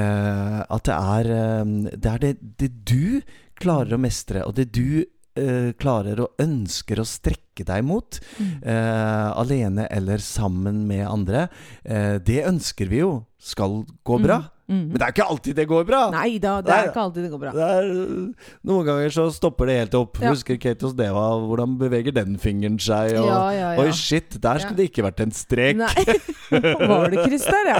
Eh, 0.00 0.60
at 0.66 0.90
det 0.90 1.00
er, 1.00 1.32
eh, 1.38 1.74
det 1.94 2.14
er 2.14 2.24
det, 2.26 2.36
det 2.64 2.72
du 2.82 3.20
klarer 3.56 3.96
å 3.96 4.02
mestre, 4.02 4.42
og 4.44 4.56
det 4.58 4.70
du 4.74 5.04
eh, 5.38 5.72
klarer 5.78 6.26
og 6.26 6.42
ønsker 6.42 7.00
å 7.00 7.08
strekke 7.08 7.45
deg 7.64 7.84
mot, 7.84 8.20
Mm. 8.40 8.62
eh, 8.62 9.32
alene 9.40 9.86
eller 9.90 10.18
sammen 10.18 10.86
med 10.86 11.06
andre, 11.08 11.48
eh, 11.84 12.18
det 12.18 12.44
ønsker 12.44 12.88
vi 12.88 12.98
jo 13.00 13.24
skal 13.38 13.84
gå 14.04 14.20
bra. 14.22 14.36
Mm. 14.36 14.50
Mm. 14.66 14.88
Men 14.90 14.98
det 14.98 15.02
er 15.06 15.12
ikke 15.14 15.24
alltid 15.30 15.54
det 15.54 15.68
går 15.68 15.84
bra! 15.86 16.10
Nei 16.10 16.38
da, 16.42 16.60
det 16.60 16.72
Nei. 16.72 16.76
er 16.82 16.88
ikke 16.90 16.98
alltid 17.04 17.22
det 17.22 17.30
går 17.30 17.38
bra. 17.38 17.50
Det 17.54 17.62
er, 17.62 17.84
noen 18.66 18.84
ganger 18.88 19.10
så 19.14 19.30
stopper 19.30 19.66
det 19.70 19.76
helt 19.78 19.94
opp. 19.94 20.18
Ja. 20.18 20.32
Husker 20.34 20.56
Kate 20.58 20.82
hos 20.88 20.92
Deva, 20.98 21.38
hvordan 21.38 21.76
beveger 21.78 22.10
den 22.12 22.34
fingeren 22.36 22.74
seg? 22.82 23.12
Og, 23.14 23.28
Ja, 23.30 23.50
ja, 23.54 23.68
ja. 23.76 23.84
Oi, 23.84 23.92
shit, 23.94 24.40
der 24.42 24.58
skulle 24.58 24.76
det 24.80 24.88
ikke 24.90 25.04
vært 25.06 25.20
en 25.22 25.30
strek. 25.30 25.76
Nei. 25.78 26.18
Var 26.90 27.10
det 27.14 27.22
kryss 27.28 27.46
der, 27.46 27.70
ja? 27.76 27.78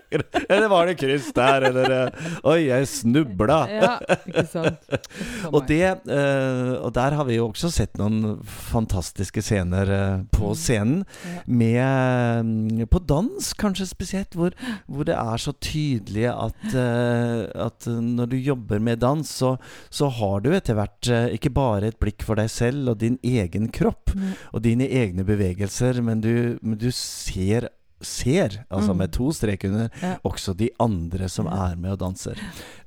eller 0.50 0.68
var 0.68 0.86
det 0.86 0.96
kryss 0.98 1.32
der? 1.34 1.66
Eller 1.68 1.90
eh, 1.96 2.30
Oi, 2.46 2.56
jeg 2.68 2.86
snubla. 2.90 3.58
Ja, 3.70 3.90
ikke 4.26 4.46
sant. 4.50 4.86
Og, 5.54 5.66
det, 5.66 5.82
eh, 6.10 6.72
og 6.78 6.94
der 6.94 7.10
har 7.18 7.24
vi 7.26 7.36
jo 7.40 7.48
også 7.50 7.70
sett 7.74 7.98
noen 7.98 8.38
fantastiske 8.46 9.09
scener 9.18 9.90
eh, 9.90 10.22
på 10.30 10.50
Mm. 10.50 10.54
scenen. 10.56 11.04
Med 11.46 12.44
mm, 12.44 12.86
På 12.90 12.98
dans, 12.98 13.52
kanskje 13.54 13.86
spesielt, 13.86 14.34
hvor, 14.34 14.50
hvor 14.88 15.04
det 15.04 15.14
er 15.14 15.36
så 15.38 15.52
tydelig 15.60 16.26
at, 16.30 16.74
eh, 16.74 17.46
at 17.66 17.86
når 17.86 18.26
du 18.30 18.36
jobber 18.36 18.78
med 18.80 18.98
dans, 19.00 19.28
så, 19.28 19.56
så 19.90 20.08
har 20.08 20.40
du 20.40 20.50
etter 20.52 20.74
hvert 20.74 21.08
eh, 21.08 21.34
ikke 21.36 21.50
bare 21.54 21.88
et 21.88 21.98
blikk 22.00 22.22
for 22.22 22.34
deg 22.36 22.50
selv 22.50 22.88
og 22.94 22.98
din 22.98 23.18
egen 23.22 23.68
kropp 23.70 24.10
Mm. 24.10 24.32
og 24.52 24.62
dine 24.64 24.88
egne 24.90 25.22
bevegelser, 25.24 26.00
men 26.02 26.20
du, 26.20 26.58
men 26.62 26.76
du 26.78 26.90
ser 26.90 27.68
Ser, 28.00 28.64
altså 28.70 28.92
Mm. 28.94 28.96
med 28.98 29.12
to 29.12 29.30
strek 29.32 29.64
under, 29.68 29.88
Ja. 30.02 30.14
også 30.24 30.54
de 30.56 30.70
andre 30.80 31.28
som 31.28 31.46
er 31.46 31.74
med 31.76 31.90
og 31.92 31.98
danser. 32.00 32.38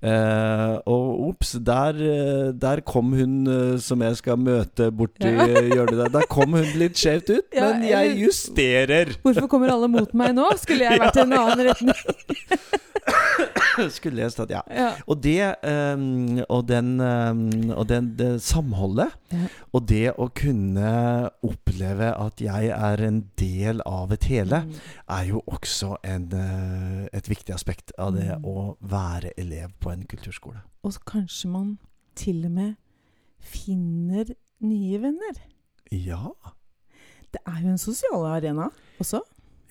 Eh, 0.02 0.78
og 0.88 1.28
ops, 1.30 1.52
der, 1.62 1.93
eh, 1.93 2.52
der 2.52 2.82
kom 2.82 3.13
hun 3.13 3.47
eh, 3.47 3.78
som 3.80 4.02
jeg 4.02 4.17
skal 4.17 4.38
møte 4.38 4.89
borti 4.91 5.30
Ja. 5.30 5.45
hjørnet 5.76 5.97
der. 6.04 6.10
Der 6.10 6.26
kom 6.30 6.52
hun 6.54 6.65
litt 6.76 6.95
skjevt 6.97 7.30
ut, 7.30 7.45
Ja, 7.54 7.73
men 7.73 7.84
jeg 7.88 8.17
justerer! 8.26 9.13
Hvorfor 9.23 9.47
kommer 9.47 9.69
alle 9.71 9.88
mot 9.88 10.13
meg 10.13 10.34
nå? 10.36 10.49
Skulle 10.58 10.89
jeg 10.89 10.99
vært 11.04 11.15
i 11.15 11.21
en 11.21 11.34
annen 11.34 11.67
retning? 11.69 11.95
Skulle 13.95 14.15
lest 14.23 14.39
at, 14.39 14.49
ja. 14.53 14.62
Ja. 14.69 14.89
Og 15.07 15.21
det 15.23 15.55
um, 15.63 16.39
Og 16.49 16.67
den 16.67 16.99
um, 17.01 17.69
Og 17.75 17.88
den, 17.89 18.12
det 18.19 18.41
samholdet 18.41 19.09
Ja. 19.31 19.47
Og 19.73 19.88
det 19.89 20.13
å 20.17 20.27
kunne 20.36 21.29
oppleve 21.43 22.12
at 22.17 22.41
jeg 22.41 22.67
er 22.75 23.03
en 23.07 23.21
del 23.39 23.81
av 23.86 24.12
et 24.13 24.23
hele, 24.29 24.63
Mm. 24.63 24.73
er 25.09 25.23
jo 25.25 25.41
også 25.47 25.95
en, 26.03 26.27
eh, 26.33 27.07
et 27.17 27.29
viktig 27.29 27.53
aspekt 27.55 27.91
av 27.97 28.13
det 28.13 28.27
Mm. 28.38 28.45
å 28.45 28.77
være 28.81 29.31
elev 29.38 29.71
på 29.81 29.91
en 29.91 30.03
kulturskole. 30.05 30.62
Og 30.83 30.93
så 30.93 30.99
kanskje 31.05 31.49
man 31.49 31.77
til 32.15 32.45
og 32.45 32.51
med 32.51 32.75
finner 33.39 34.25
nye 34.62 34.99
venner. 35.01 35.39
Ja. 35.91 36.29
Det 37.33 37.41
er 37.47 37.62
jo 37.63 37.69
en 37.73 37.77
sosial 37.81 38.25
arena 38.29 38.69
også. 39.01 39.21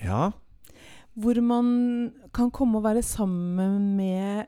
Ja. 0.03 0.31
Hvor 1.15 1.41
man 1.45 1.67
kan 2.35 2.51
komme 2.51 2.79
og 2.81 2.85
være 2.85 3.03
sammen 3.05 3.97
med 3.97 4.47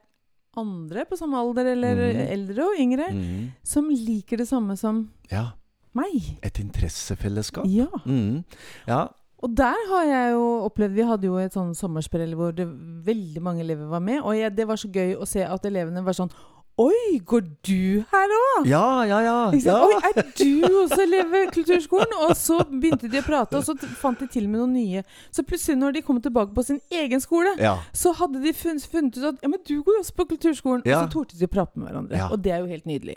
andre 0.57 1.05
på 1.05 1.16
samme 1.18 1.37
alder, 1.37 1.72
eller 1.72 1.98
mm. 1.98 2.22
eldre 2.31 2.62
og 2.68 2.79
yngre, 2.81 3.11
Mm. 3.12 3.50
som 3.64 3.90
liker 3.90 4.37
det 4.38 4.48
samme 4.48 4.77
som 4.77 5.11
ja. 5.31 5.48
meg. 5.92 6.38
Et 6.42 6.61
interessefellesskap. 6.62 7.66
Ja. 7.66 7.90
Mm. 8.07 8.44
Ja. 8.87 9.09
Og 9.44 9.53
der 9.57 9.77
har 9.90 10.05
jeg 10.09 10.33
jo 10.33 10.44
opplevd 10.64 10.94
Vi 10.96 11.05
hadde 11.05 11.27
jo 11.27 11.37
et 11.37 11.53
sånn 11.53 11.74
sommersprell 11.77 12.33
hvor 12.38 12.55
det, 12.57 12.64
veldig 13.05 13.42
mange 13.42 13.61
elever 13.61 13.90
var 13.90 14.00
med. 14.00 14.22
Og 14.22 14.38
jeg, 14.38 14.55
det 14.57 14.66
var 14.68 14.81
så 14.81 14.88
gøy 14.88 15.16
å 15.20 15.27
se 15.29 15.44
at 15.44 15.66
elevene 15.68 16.05
var 16.07 16.16
sånn 16.16 16.33
Oi, 16.74 17.20
går 17.22 17.44
du 17.62 18.02
her 18.10 18.32
òg? 18.34 18.64
ja, 18.66 19.04
ja, 19.06 19.20
ja. 19.22 19.34
Ja. 19.62 19.74
Oi, 19.87 19.94
er 20.08 20.24
du 20.34 20.80
også 20.80 20.96
elev 21.04 21.28
ved 21.30 21.52
kulturskolen? 21.54 22.14
Og 22.26 22.32
så 22.34 22.56
begynte 22.66 23.06
de 23.10 23.20
å 23.20 23.22
prate, 23.22 23.60
og 23.60 23.62
så 23.62 23.76
fant 24.00 24.18
de 24.18 24.26
til 24.26 24.48
med 24.50 24.58
noen 24.58 24.72
nye. 24.74 25.02
Så 25.30 25.44
plutselig, 25.46 25.78
når 25.78 25.94
de 25.94 26.02
kom 26.02 26.18
tilbake 26.24 26.50
på 26.56 26.64
sin 26.66 26.80
egen 26.90 27.22
skole, 27.22 27.52
ja. 27.62 27.76
så 27.94 28.10
hadde 28.18 28.42
de 28.42 28.50
funnet, 28.58 28.88
ut 28.90 29.20
at 29.30 29.38
ja, 29.46 29.52
men 29.52 29.62
du 29.62 29.76
går 29.87 30.00
jo 30.00 30.02
også 30.02 30.16
på 30.18 30.26
kulturskolen. 30.32 30.82
Ja. 30.82 30.98
Og 30.98 31.06
så 31.06 31.14
torde 31.14 31.38
de 31.38 31.46
å 31.46 31.52
prate 31.54 31.78
med 31.78 31.92
hverandre. 31.92 32.24
Og 32.34 32.42
det 32.42 32.56
er 32.56 32.64
jo 32.64 32.68
helt 32.72 32.90
nydelig. 32.90 33.16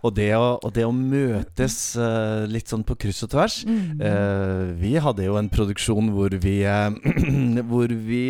Og, 0.00 0.10
det 0.16 0.30
å, 0.38 0.48
og 0.56 0.72
det 0.80 0.88
å 0.88 0.94
møtes 0.96 1.78
uh, 2.00 2.48
litt 2.48 2.72
sånn 2.72 2.86
på 2.88 2.96
kryss 3.04 3.24
og 3.28 3.34
tvers 3.36 3.60
Mm. 3.68 3.98
uh, 4.00 4.70
vi 4.78 4.92
hadde 5.02 5.24
jo 5.26 5.34
en 5.36 5.48
produksjon 5.50 6.12
hvor 6.14 6.32
vi 6.40 6.60
uh, 6.64 6.94
Hvor 7.68 7.90
vi 7.90 8.22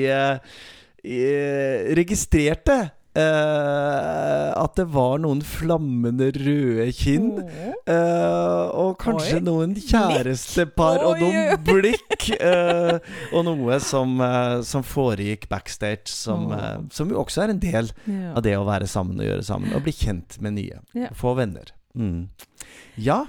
registrerte 1.95 2.79
eh, 3.19 4.51
at 4.59 4.75
det 4.79 4.87
var 4.93 5.19
noen 5.23 5.41
flammende 5.47 6.31
røde 6.37 6.87
kinn. 6.97 7.31
Eh, 7.89 8.65
og 8.79 8.97
kanskje 9.03 9.39
Oi. 9.41 9.45
noen 9.47 9.75
kjærestepar 9.79 11.03
og 11.07 11.21
noen 11.23 11.59
blikk. 11.67 12.29
eh, 12.39 12.99
og 13.33 13.45
noe 13.49 13.79
som, 13.85 14.15
eh, 14.25 14.61
som 14.69 14.85
foregikk 14.87 15.49
backstage, 15.53 16.09
som, 16.13 16.49
eh, 16.55 16.79
som 16.95 17.11
jo 17.13 17.21
også 17.25 17.45
er 17.47 17.55
en 17.55 17.63
del 17.63 17.91
Ja. 18.09 18.33
av 18.39 18.43
det 18.47 18.57
å 18.59 18.67
være 18.69 18.89
sammen 18.91 19.19
og 19.21 19.27
gjøre 19.29 19.45
sammen. 19.47 19.75
Og 19.77 19.85
bli 19.87 19.93
kjent 19.97 20.41
med 20.45 20.57
nye. 20.59 20.81
Ja. 20.95 21.11
Få 21.17 21.35
venner. 21.39 21.75
Mm. 21.99 22.29
Ja, 22.99 23.25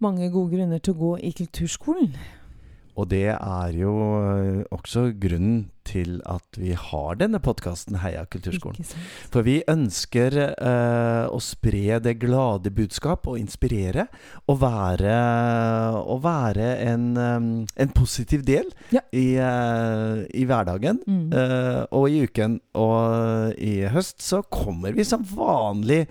Mange 0.00 0.30
gode 0.32 0.54
grunner 0.56 0.78
til 0.80 0.94
å 0.94 0.96
gå 0.96 1.08
i 1.28 1.30
kulturskolen. 1.36 2.14
og 2.96 3.08
det 3.10 3.26
er 3.36 3.72
jo 3.76 3.90
eh, 4.16 4.62
også 4.72 5.10
grunnen 5.20 5.66
til 5.90 6.20
at 6.30 6.58
vi 6.60 6.72
har 6.78 7.18
denne 7.20 7.40
podkasten 7.42 7.98
Heia 8.04 8.22
kulturskolen. 8.30 8.86
For 9.32 9.42
vi 9.46 9.58
ønsker 9.70 10.36
eh, 10.54 11.24
å 11.26 11.40
spre 11.42 11.98
det 12.04 12.16
glade 12.22 12.70
budskap 12.74 13.26
og 13.30 13.38
inspirere. 13.40 14.06
Og 14.50 14.60
være, 14.62 15.16
og 16.00 16.22
være 16.24 16.68
en, 16.86 17.06
eh, 17.18 17.48
en 17.84 17.94
positiv 17.96 18.44
del 18.46 18.70
Ja. 18.94 19.02
i, 19.12 19.34
eh, 19.36 20.24
i 20.34 20.46
hverdagen. 20.46 21.00
Mm. 21.06 21.32
eh, 21.34 21.82
og 21.90 22.08
i 22.10 22.22
uken 22.26 22.60
og 22.78 23.54
i 23.58 23.80
høst 23.90 24.20
så 24.22 24.42
kommer 24.50 24.94
vi 24.94 25.04
som 25.04 25.24
vanlig 25.34 26.04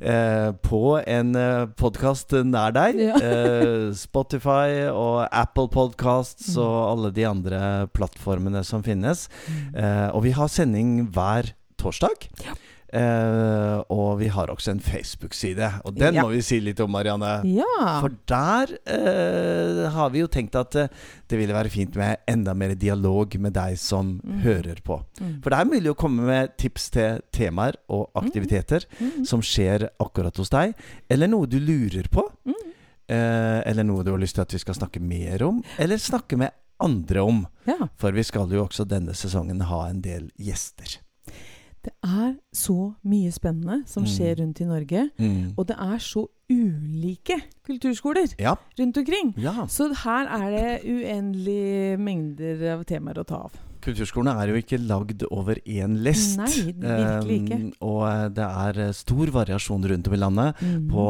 eh, 0.00 0.50
på 0.66 0.82
en 1.06 1.34
uh, 1.36 1.66
podkast 1.78 2.34
nær 2.44 2.72
deg. 2.74 2.98
Ja. 3.00 3.16
Eh, 3.22 3.92
Spotify 3.96 4.88
og 4.92 5.24
Apple 5.30 5.68
Podcasts 5.72 6.52
Mm. 6.52 6.62
og 6.62 6.76
alle 6.90 7.10
de 7.14 7.24
andre 7.28 7.60
plattformene 7.94 8.64
som 8.66 8.82
finnes. 8.82 9.21
Mm. 9.48 9.74
Eh, 9.84 10.08
og 10.14 10.22
vi 10.22 10.30
har 10.32 10.48
sending 10.48 11.08
hver 11.12 11.52
torsdag. 11.78 12.28
Ja. 12.44 12.54
Eh, 12.92 13.78
og 13.88 14.18
vi 14.20 14.26
har 14.28 14.50
også 14.52 14.70
en 14.74 14.80
Facebook-side, 14.84 15.64
og 15.84 15.94
den 15.96 16.14
Ja. 16.14 16.22
må 16.22 16.28
vi 16.34 16.42
si 16.44 16.58
litt 16.60 16.78
om, 16.80 16.90
Marianne. 16.92 17.40
Ja. 17.48 18.00
For 18.02 18.10
der 18.28 18.66
eh, 18.86 19.90
har 19.90 20.10
vi 20.10 20.20
jo 20.20 20.26
tenkt 20.28 20.54
at 20.60 20.76
eh, 20.76 20.88
det 21.26 21.38
ville 21.40 21.54
være 21.56 21.70
fint 21.72 21.96
med 21.96 22.18
enda 22.28 22.52
mer 22.54 22.74
dialog 22.74 23.34
med 23.40 23.54
deg 23.54 23.78
som 23.78 24.20
Mm. 24.22 24.40
hører 24.42 24.82
på. 24.84 25.00
Mm. 25.20 25.40
For 25.42 25.50
det 25.50 25.58
er 25.58 25.64
mulig 25.72 25.90
å 25.90 25.96
komme 25.96 26.22
med 26.26 26.56
tips 26.58 26.90
til 26.90 27.20
temaer 27.32 27.74
og 27.88 28.10
aktiviteter 28.14 28.84
Mm. 29.00 29.24
som 29.26 29.40
skjer 29.40 29.88
akkurat 29.98 30.36
hos 30.36 30.50
deg, 30.50 30.74
eller 31.08 31.26
noe 31.28 31.46
du 31.46 31.58
lurer 31.58 32.08
på. 32.10 32.28
Mm. 32.46 32.54
Eh, 33.08 33.62
eller 33.66 33.84
noe 33.84 34.04
du 34.04 34.10
har 34.12 34.18
lyst 34.20 34.34
til 34.36 34.42
at 34.42 34.52
vi 34.52 34.58
skal 34.58 34.74
snakke 34.74 35.00
mer 35.00 35.42
om, 35.42 35.62
eller 35.78 35.96
snakke 35.96 36.36
med 36.38 36.50
andre 36.82 37.22
om. 37.24 37.46
Ja. 37.66 37.88
For 37.96 38.12
vi 38.12 38.22
skal 38.26 38.50
jo 38.50 38.64
også 38.66 38.84
denne 38.88 39.14
sesongen 39.14 39.60
ha 39.68 39.86
en 39.88 40.00
del 40.04 40.30
gjester. 40.38 40.98
Det 41.82 41.90
er 42.06 42.36
så 42.54 42.94
mye 43.04 43.32
spennende 43.34 43.80
som 43.90 44.04
Mm. 44.04 44.10
skjer 44.12 44.36
rundt 44.38 44.60
i 44.60 44.64
Norge. 44.68 45.00
Og 45.58 45.66
det 45.66 45.76
er 45.78 45.98
så 45.98 46.26
ulike 46.52 47.40
kulturskoler 47.66 48.34
Ja. 48.38 48.54
rundt 48.78 48.96
omkring. 48.98 49.34
ja. 49.36 49.66
Så 49.66 49.88
her 50.04 50.26
er 50.28 50.50
det 50.50 50.84
uendelige 50.86 51.96
mengder 51.98 52.72
av 52.74 52.84
temaer 52.84 53.18
å 53.18 53.26
ta 53.26 53.34
av. 53.48 53.52
Kulturskolene 53.82 54.34
er 54.42 54.52
jo 54.52 54.60
ikke 54.60 54.78
lagd 54.80 55.24
over 55.30 55.58
én 55.66 55.96
lest. 56.04 56.38
Nei, 56.38 56.72
virkelig 56.78 57.38
ikke. 57.42 57.58
Um, 57.58 57.72
og 57.88 58.34
det 58.36 58.46
er 58.46 58.80
eh, 58.86 58.92
stor 58.96 59.32
variasjon 59.34 59.88
rundt 59.92 60.08
om 60.10 60.14
i 60.16 60.20
landet 60.22 60.60
Mm. 60.62 60.86
på 60.90 61.04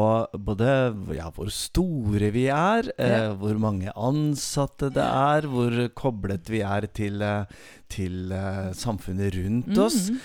både 0.47 0.69
ja, 1.15 1.27
hvor 1.35 1.49
store 1.53 2.31
vi 2.33 2.47
er, 2.49 2.87
ja. 2.97 3.29
uh, 3.29 3.37
hvor 3.37 3.59
mange 3.61 3.91
ansatte 3.93 4.89
det 4.95 5.03
er, 5.03 5.47
hvor 5.51 5.75
koblet 5.97 6.49
vi 6.49 6.63
er 6.65 6.87
til, 6.95 7.21
eh, 7.21 7.45
til 7.93 8.31
eh, 8.33 8.71
samfunnet 8.77 9.35
rundt 9.37 9.77
oss. 9.83 10.09
Mm. 10.09 10.17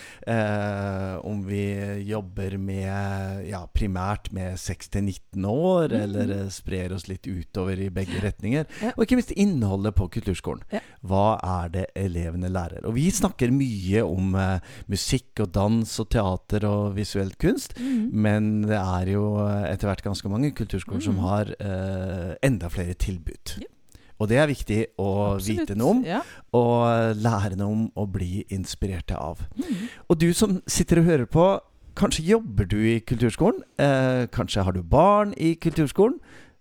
Om 1.29 1.43
vi 1.49 1.63
jobber 2.09 2.57
med 2.61 3.45
ja, 3.49 3.61
primært 3.75 4.31
med 4.35 4.57
6-19 4.61 5.45
år, 5.49 5.89
Mm. 5.89 6.01
eller 6.05 6.31
eh, 6.35 6.49
sprer 6.53 6.93
oss 6.95 7.07
litt 7.09 7.27
utover 7.29 7.79
i 7.81 7.89
begge 7.95 8.21
retninger. 8.25 8.67
Ja. 8.83 8.91
Og 8.97 9.05
ikke 9.05 9.17
minst 9.19 9.33
innholdet 9.37 9.95
på 9.97 10.09
kulturskolen. 10.13 10.63
Ja. 10.73 10.81
Hva 11.07 11.39
er 11.45 11.69
det 11.75 11.85
elevene 11.99 12.51
lærer? 12.53 12.85
Og 12.89 12.95
vi 12.99 13.07
snakker 13.15 13.53
mye 13.55 14.03
om 14.05 14.35
musikk 14.91 15.41
og 15.45 15.53
dans 15.57 15.95
og 16.03 16.09
teater 16.13 16.67
og 16.69 16.95
visuell 16.99 17.33
kunst. 17.41 17.77
Mm. 17.79 18.11
Men 18.13 18.51
det 18.69 18.79
er 18.81 19.13
jo 19.15 19.25
etter 19.69 19.89
hvert 19.91 20.05
ganske 20.07 20.29
mange 20.33 20.53
kulturskoler 20.59 21.03
som 21.05 21.17
Mm. 21.19 21.25
har 21.25 21.55
enda 22.43 22.69
flere 22.69 22.95
tilbud. 22.95 23.59
Ja. 23.63 23.67
Og 24.21 24.29
det 24.29 24.39
er 24.43 24.49
viktig 24.51 24.79
å 24.99 25.35
Absolutt. 25.37 25.61
vite 25.69 25.77
noe 25.79 25.91
om, 25.91 26.05
Ja. 26.05 26.23
og 26.53 27.17
lære 27.17 27.57
noe 27.57 27.71
om, 27.71 27.93
og 27.97 28.13
bli 28.13 28.45
inspirert 28.51 29.11
av. 29.15 29.39
Mm. 29.57 29.89
Og 30.11 30.19
du 30.19 30.33
som 30.35 30.61
sitter 30.67 30.99
og 30.99 31.05
hører 31.05 31.27
på, 31.27 31.61
kanskje 31.95 32.25
jobber 32.27 32.67
du 32.67 32.77
i 32.77 33.01
kulturskolen? 33.01 33.63
Eh, 33.79 34.27
kanskje 34.27 34.65
har 34.65 34.73
du 34.73 34.83
barn 34.83 35.35
i 35.37 35.55
kulturskolen? 35.55 36.19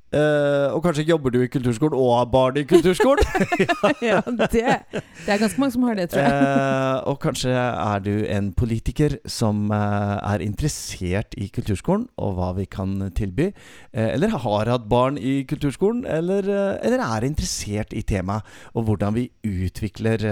Eh, 0.07 0.69
og 0.71 0.79
kanskje 0.85 1.03
jobber 1.03 1.33
du 1.35 1.41
i 1.43 1.49
kulturskolen 1.51 1.97
og 1.99 2.13
har 2.15 2.27
barn 2.31 2.59
i 2.61 2.63
kulturskolen? 2.63 3.27
ja, 4.09 4.21
det, 4.23 4.47
det 4.53 5.33
er 5.33 5.41
ganske 5.41 5.59
mange 5.59 5.75
som 5.75 5.83
har 5.83 5.97
det, 5.99 6.05
tror 6.13 6.23
jeg. 6.23 6.45
Uh, 6.47 7.09
og 7.11 7.19
kanskje 7.25 7.51
er 7.51 8.05
du 8.05 8.13
en 8.23 8.53
politiker 8.55 9.17
som 9.27 9.65
uh, 9.67 10.15
er 10.21 10.45
interessert 10.45 11.35
i 11.35 11.49
kulturskolen 11.51 12.07
og 12.23 12.37
hva 12.37 12.53
vi 12.55 12.69
kan 12.71 12.95
tilby. 13.19 13.49
Eller 13.91 14.31
har 14.31 14.71
hatt 14.71 14.87
barn 14.87 15.17
i 15.19 15.41
kulturskolen, 15.49 16.05
eller, 16.07 16.47
eller 16.85 17.03
er 17.03 17.27
interessert 17.27 17.91
i 17.91 18.05
temaet. 18.07 18.47
Og 18.79 18.87
hvordan 18.87 19.15
vi 19.17 19.27
utvikler 19.43 20.23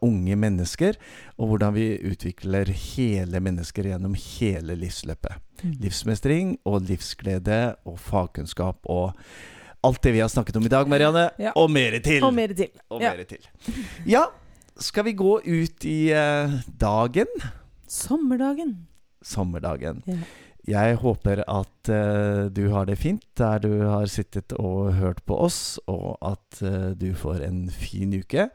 unge 0.00 0.36
mennesker, 0.36 0.96
og 1.36 1.52
hvordan 1.52 1.76
vi 1.76 1.88
utvikler 2.12 2.70
hele 2.72 3.42
mennesker 3.44 3.92
gjennom 3.92 4.16
hele 4.16 4.78
livsløpet. 4.78 5.51
Livsmestring 5.62 6.56
og 6.68 6.82
livsglede 6.88 7.74
og 7.88 7.98
fagkunnskap 7.98 8.86
og 8.90 9.12
alt 9.82 10.02
det 10.04 10.12
vi 10.14 10.20
har 10.22 10.30
snakket 10.30 10.56
om 10.56 10.66
i 10.66 10.70
dag, 10.70 10.88
Marianne. 10.88 11.24
Ja. 11.42 11.52
Og 11.58 11.70
mer 11.70 11.98
til. 12.04 12.22
Og 12.24 12.34
mer 12.34 12.52
til. 12.54 12.70
Og 12.90 13.02
Ja. 13.02 13.14
til. 13.26 13.42
Ja, 14.06 14.24
skal 14.78 15.04
vi 15.04 15.12
gå 15.12 15.40
ut 15.42 15.84
i 15.84 16.12
uh, 16.14 16.54
dagen? 16.80 17.26
Sommerdagen. 17.88 18.86
Sommerdagen. 19.22 20.02
Ja. 20.06 20.18
Jeg 20.68 20.94
håper 21.02 21.42
at 21.50 21.90
uh, 21.90 22.46
du 22.54 22.68
har 22.70 22.86
det 22.86 22.98
fint 22.98 23.24
der 23.38 23.58
du 23.58 23.82
har 23.82 24.06
sittet 24.06 24.52
og 24.52 24.94
hørt 24.94 25.22
på 25.26 25.36
oss, 25.36 25.80
og 25.86 26.16
at 26.22 26.62
uh, 26.62 26.92
du 26.94 27.12
får 27.14 27.42
en 27.48 27.68
fin 27.70 28.14
uke, 28.14 28.48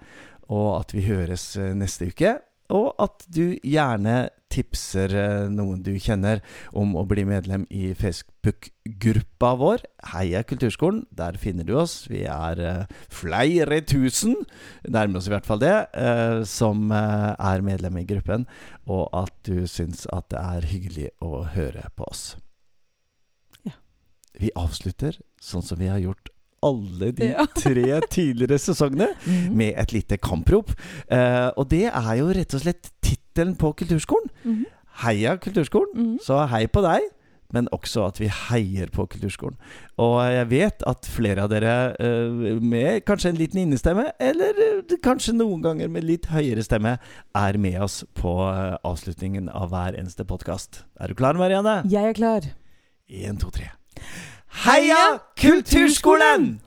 og 0.48 0.80
at 0.80 0.94
vi 0.96 1.04
høres 1.10 1.58
neste 1.58 2.08
uke. 2.08 2.38
Og 2.70 2.96
at 3.00 3.28
du 3.36 3.56
gjerne 3.64 4.30
tipser 4.54 5.12
eh, 5.18 5.48
noen 5.52 5.82
du 5.86 5.92
kjenner 6.02 6.40
om 6.78 6.96
å 6.98 7.04
bli 7.10 7.26
medlem 7.28 7.66
i 7.74 7.90
Facebook-gruppa 7.98 9.52
vår, 9.60 9.84
Heia 10.14 10.44
Kulturskolen. 10.48 11.04
Der 11.12 11.38
finner 11.42 11.68
du 11.68 11.76
oss. 11.80 12.06
Vi 12.12 12.24
er 12.32 12.62
eh, 12.64 12.86
flere 13.14 13.82
tusen, 13.88 14.36
nærmer 14.88 15.20
oss 15.22 15.28
i 15.30 15.34
hvert 15.36 15.48
fall 15.50 15.62
det, 15.64 15.76
eh, 16.00 16.40
som 16.48 16.88
er 16.96 17.66
medlem 17.66 18.00
i 18.02 18.08
gruppen. 18.08 18.48
Og 18.88 19.10
at 19.18 19.34
du 19.48 19.66
syns 19.70 20.06
at 20.16 20.30
det 20.34 20.40
er 20.42 20.70
hyggelig 20.72 21.12
å 21.24 21.44
høre 21.58 21.90
på 22.00 22.08
oss. 22.08 22.24
Ja. 23.68 23.76
Vi 24.40 24.54
avslutter 24.58 25.20
sånn 25.44 25.66
som 25.66 25.80
vi 25.82 25.92
har 25.92 26.00
gjort 26.04 26.32
alle 26.66 27.12
de 27.14 27.28
tre 27.62 28.00
tidligere 28.10 28.58
sesongene 28.62 29.12
Mhm. 29.28 29.52
med 29.60 29.76
et 29.78 29.92
lite 29.94 30.18
kamprop. 30.18 30.72
Og 31.12 31.68
det 31.70 31.84
er 31.92 32.14
jo 32.18 32.32
rett 32.34 32.56
og 32.58 32.64
slett 32.64 32.90
tittelen 33.38 33.56
på 33.56 33.74
kulturskolen. 33.78 34.30
Mhm. 34.44 34.66
Heia 35.04 35.38
kulturskolen. 35.38 35.94
Mhm. 35.96 36.18
Så 36.22 36.48
hei 36.50 36.66
på 36.68 36.82
deg, 36.82 37.02
men 37.54 37.68
også 37.72 38.08
at 38.08 38.20
vi 38.20 38.28
heier 38.28 38.90
på 38.92 39.06
kulturskolen. 39.08 39.58
Og 39.98 40.20
jeg 40.26 40.50
vet 40.50 40.84
at 40.88 41.06
flere 41.06 41.44
av 41.44 41.50
dere 41.50 41.96
eh, 42.00 42.60
med 42.60 43.06
kanskje 43.06 43.30
en 43.30 43.38
liten 43.38 43.62
innestemme, 43.62 44.12
eller 44.20 44.58
eh, 44.58 44.98
kanskje 45.04 45.36
noen 45.38 45.62
ganger 45.62 45.88
med 45.88 46.04
litt 46.04 46.26
høyere 46.34 46.64
stemme, 46.64 46.98
er 47.36 47.58
med 47.58 47.80
oss 47.82 48.04
på 48.16 48.36
eh, 48.50 48.76
avslutningen 48.84 49.50
av 49.50 49.70
hver 49.70 49.96
eneste 49.96 50.26
podkast. 50.26 50.84
Er 51.00 51.08
du 51.08 51.16
klar, 51.16 51.38
Marianne? 51.38 51.84
Jeg 51.88 52.10
er 52.10 52.18
klar. 52.18 52.42
Én, 53.08 53.38
to, 53.40 53.52
tre. 53.54 53.72
Heia 54.66 55.20
Kulturskolen! 55.38 56.58